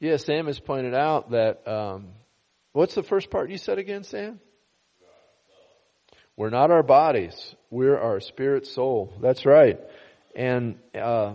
Yeah, 0.00 0.16
Sam 0.16 0.46
has 0.46 0.58
pointed 0.58 0.94
out 0.94 1.30
that, 1.30 1.66
um, 1.68 2.08
what's 2.72 2.94
the 2.94 3.02
first 3.04 3.30
part 3.30 3.50
you 3.50 3.58
said 3.58 3.78
again, 3.78 4.02
Sam? 4.02 4.40
We're 6.36 6.50
not 6.50 6.72
our 6.72 6.82
bodies. 6.82 7.54
We're 7.70 7.98
our 7.98 8.18
spirit 8.18 8.66
soul. 8.66 9.14
That's 9.22 9.46
right. 9.46 9.78
And, 10.34 10.78
uh, 10.92 11.34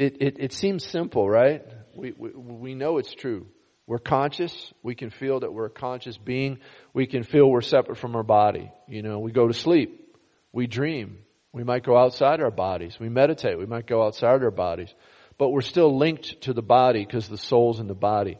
it, 0.00 0.16
it, 0.20 0.36
it 0.38 0.52
seems 0.52 0.84
simple, 0.84 1.28
right? 1.28 1.64
We, 1.94 2.12
we, 2.16 2.30
we 2.30 2.74
know 2.74 2.98
it's 2.98 3.12
true. 3.12 3.46
We're 3.86 3.98
conscious. 3.98 4.72
We 4.82 4.94
can 4.94 5.10
feel 5.10 5.40
that 5.40 5.52
we're 5.52 5.66
a 5.66 5.70
conscious 5.70 6.16
being. 6.16 6.58
We 6.94 7.06
can 7.06 7.22
feel 7.22 7.50
we're 7.50 7.60
separate 7.60 7.98
from 7.98 8.14
our 8.14 8.22
body. 8.22 8.70
You 8.88 9.02
know, 9.02 9.18
we 9.18 9.32
go 9.32 9.48
to 9.48 9.54
sleep. 9.54 10.16
We 10.52 10.66
dream. 10.66 11.18
We 11.52 11.64
might 11.64 11.84
go 11.84 11.96
outside 11.96 12.40
our 12.40 12.50
bodies. 12.50 12.98
We 13.00 13.08
meditate. 13.08 13.58
We 13.58 13.66
might 13.66 13.86
go 13.86 14.04
outside 14.04 14.42
our 14.42 14.50
bodies 14.50 14.94
but 15.40 15.48
we're 15.48 15.62
still 15.62 15.96
linked 15.96 16.42
to 16.42 16.52
the 16.52 16.60
body 16.60 17.02
because 17.02 17.26
the 17.26 17.38
soul's 17.38 17.80
in 17.80 17.86
the 17.86 17.94
body. 17.94 18.36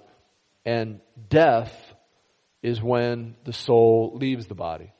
And 0.66 1.00
death 1.30 1.74
is 2.62 2.82
when 2.82 3.36
the 3.46 3.54
soul 3.54 4.18
leaves 4.20 4.46
the 4.48 4.54
body. 4.54 4.92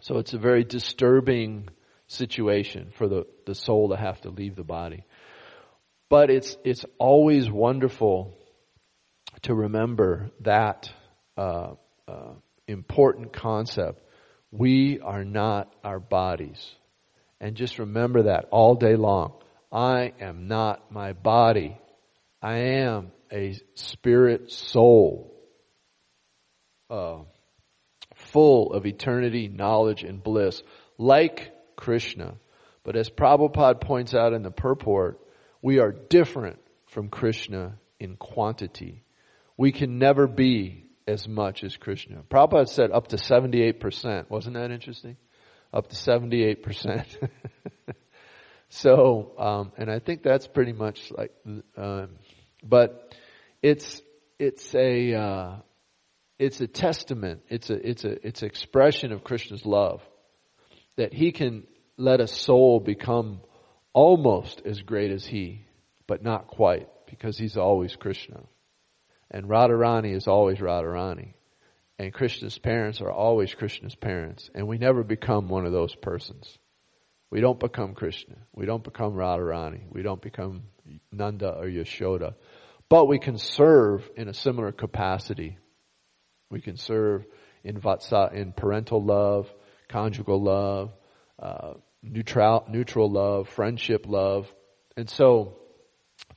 So 0.00 0.16
it's 0.16 0.32
a 0.32 0.38
very 0.38 0.64
disturbing 0.64 1.68
situation 2.06 2.92
for 2.96 3.08
the, 3.08 3.26
the 3.44 3.54
soul 3.54 3.90
to 3.90 3.96
have 3.98 4.22
to 4.22 4.30
leave 4.30 4.56
the 4.56 4.64
body. 4.64 5.04
But 6.08 6.30
it's, 6.30 6.56
it's 6.64 6.84
always 6.98 7.50
wonderful 7.50 8.38
to 9.42 9.54
remember 9.54 10.30
that 10.40 10.90
uh, 11.36 11.74
uh, 12.06 12.32
important 12.68 13.32
concept. 13.32 14.02
We 14.50 15.00
are 15.00 15.24
not 15.24 15.74
our 15.82 15.98
bodies. 15.98 16.74
And 17.40 17.56
just 17.56 17.78
remember 17.78 18.24
that 18.24 18.46
all 18.50 18.76
day 18.76 18.96
long. 18.96 19.34
I 19.72 20.12
am 20.20 20.46
not 20.46 20.90
my 20.90 21.12
body. 21.12 21.78
I 22.40 22.58
am 22.58 23.12
a 23.32 23.56
spirit 23.74 24.50
soul. 24.50 25.34
Uh, 26.88 27.18
full 28.14 28.72
of 28.72 28.86
eternity, 28.86 29.48
knowledge, 29.48 30.04
and 30.04 30.22
bliss, 30.22 30.62
like 30.98 31.52
Krishna. 31.76 32.36
But 32.84 32.96
as 32.96 33.10
Prabhupada 33.10 33.80
points 33.80 34.14
out 34.14 34.32
in 34.32 34.42
the 34.42 34.52
purport, 34.52 35.20
we 35.66 35.80
are 35.80 35.90
different 35.90 36.60
from 36.86 37.08
Krishna 37.08 37.76
in 37.98 38.14
quantity. 38.14 39.02
We 39.56 39.72
can 39.72 39.98
never 39.98 40.28
be 40.28 40.84
as 41.08 41.26
much 41.26 41.64
as 41.64 41.76
Krishna. 41.76 42.22
Prabhupada 42.30 42.68
said 42.68 42.92
up 42.92 43.08
to 43.08 43.16
78%. 43.16 44.30
Wasn't 44.30 44.54
that 44.54 44.70
interesting? 44.70 45.16
Up 45.74 45.88
to 45.88 45.96
78%. 45.96 47.28
so, 48.68 49.32
um, 49.36 49.72
and 49.76 49.90
I 49.90 49.98
think 49.98 50.22
that's 50.22 50.46
pretty 50.46 50.72
much 50.72 51.10
like, 51.10 51.32
um, 51.76 52.10
but 52.62 53.16
it's, 53.60 54.00
it's 54.38 54.72
a, 54.72 55.14
uh, 55.14 55.56
it's 56.38 56.60
a 56.60 56.68
testament. 56.68 57.40
It's 57.48 57.70
a, 57.70 57.90
it's 57.90 58.04
a, 58.04 58.24
it's 58.24 58.44
expression 58.44 59.10
of 59.10 59.24
Krishna's 59.24 59.66
love 59.66 60.00
that 60.94 61.12
he 61.12 61.32
can 61.32 61.64
let 61.96 62.20
a 62.20 62.28
soul 62.28 62.78
become 62.78 63.40
almost 63.96 64.60
as 64.66 64.82
great 64.82 65.10
as 65.10 65.24
he, 65.24 65.64
but 66.06 66.22
not 66.22 66.48
quite 66.48 66.88
because 67.06 67.38
he's 67.38 67.56
always 67.56 67.96
Krishna. 67.96 68.42
And 69.30 69.46
Radharani 69.46 70.14
is 70.14 70.28
always 70.28 70.58
Radharani. 70.58 71.32
And 71.98 72.12
Krishna's 72.12 72.58
parents 72.58 73.00
are 73.00 73.10
always 73.10 73.54
Krishna's 73.54 73.94
parents. 73.94 74.50
And 74.54 74.68
we 74.68 74.76
never 74.76 75.02
become 75.02 75.48
one 75.48 75.64
of 75.64 75.72
those 75.72 75.94
persons. 75.94 76.58
We 77.30 77.40
don't 77.40 77.58
become 77.58 77.94
Krishna. 77.94 78.36
We 78.54 78.66
don't 78.66 78.84
become 78.84 79.14
Radharani. 79.14 79.84
We 79.90 80.02
don't 80.02 80.20
become 80.20 80.64
Nanda 81.10 81.48
or 81.48 81.64
Yashoda. 81.64 82.34
But 82.90 83.06
we 83.06 83.18
can 83.18 83.38
serve 83.38 84.08
in 84.14 84.28
a 84.28 84.34
similar 84.34 84.72
capacity 84.72 85.56
we 86.50 86.60
can 86.60 86.76
serve 86.76 87.24
in 87.64 87.80
vatsa, 87.80 88.32
in 88.32 88.52
parental 88.52 89.02
love, 89.02 89.52
conjugal 89.88 90.42
love, 90.42 90.92
uh, 91.40 91.74
neutral, 92.02 92.64
neutral 92.68 93.10
love, 93.10 93.48
friendship 93.48 94.06
love. 94.06 94.52
And 94.96 95.08
so, 95.08 95.58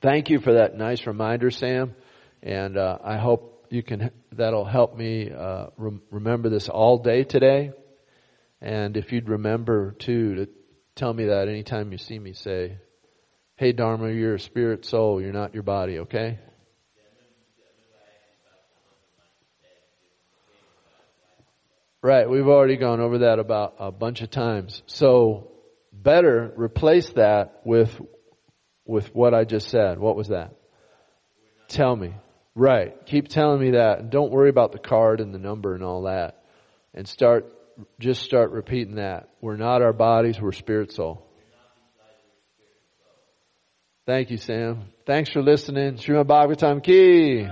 thank 0.02 0.30
you 0.30 0.40
for 0.40 0.54
that 0.54 0.76
nice 0.76 1.06
reminder, 1.08 1.52
Sam. 1.52 1.96
And 2.42 2.78
uh, 2.78 2.98
I 3.04 3.18
hope 3.18 3.68
you 3.70 3.84
can. 3.84 4.12
That'll 4.32 4.66
help 4.66 4.96
me 4.96 5.32
uh, 5.32 5.68
rem- 5.78 6.02
remember 6.12 6.50
this 6.50 6.70
all 6.70 7.00
day 7.00 7.24
today. 7.24 7.72
And 8.62 8.98
if 8.98 9.12
you'd 9.12 9.30
remember 9.30 9.92
too 9.92 10.36
to 10.36 10.48
tell 10.96 11.14
me 11.14 11.26
that 11.26 11.48
anytime 11.48 11.92
you 11.92 11.98
see 11.98 12.18
me, 12.18 12.34
say, 12.34 12.78
"Hey, 13.56 13.72
Dharma, 13.72 14.12
you're 14.12 14.36
a 14.36 14.40
spirit 14.40 14.86
soul. 14.86 15.22
You're 15.22 15.34
not 15.34 15.54
your 15.54 15.64
body." 15.64 16.00
Okay. 16.00 16.40
Right, 22.02 22.30
we've 22.30 22.48
already 22.48 22.78
gone 22.78 23.02
over 23.02 23.20
that 23.20 23.40
about 23.40 23.76
a 23.80 23.92
bunch 23.92 24.22
of 24.22 24.32
times. 24.32 24.84
So 24.86 25.52
better 25.92 26.54
replace 26.56 27.10
that 27.12 27.62
with 27.66 28.00
with 28.86 29.14
what 29.14 29.34
I 29.34 29.44
just 29.44 29.70
said. 29.70 30.00
What 30.00 30.16
was 30.16 30.30
that? 30.30 30.56
Tell 31.68 31.96
me. 31.96 32.16
Right. 32.56 33.06
Keep 33.06 33.28
telling 33.28 33.62
me 33.62 33.72
that 33.72 34.00
and 34.00 34.10
don't 34.10 34.32
worry 34.32 34.50
about 34.50 34.72
the 34.72 34.80
card 34.80 35.20
and 35.20 35.34
the 35.34 35.40
number 35.40 35.76
and 35.76 35.84
all 35.84 36.04
that. 36.04 36.44
And 36.94 37.08
start 37.08 37.54
just 38.00 38.24
start 38.24 38.52
repeating 38.52 38.96
that. 38.96 39.30
We're 39.42 39.58
not 39.58 39.82
our 39.82 39.94
bodies, 39.94 40.40
we're 40.42 40.54
spirit 40.54 40.92
soul. 40.92 41.26
Thank 44.06 44.32
you, 44.32 44.38
Sam. 44.38 44.86
Thanks 45.06 45.30
for 45.30 45.44
listening. 45.44 45.98
Srimad 45.98 46.26
Bhagavatam 46.26 46.84
Ki. 46.84 47.48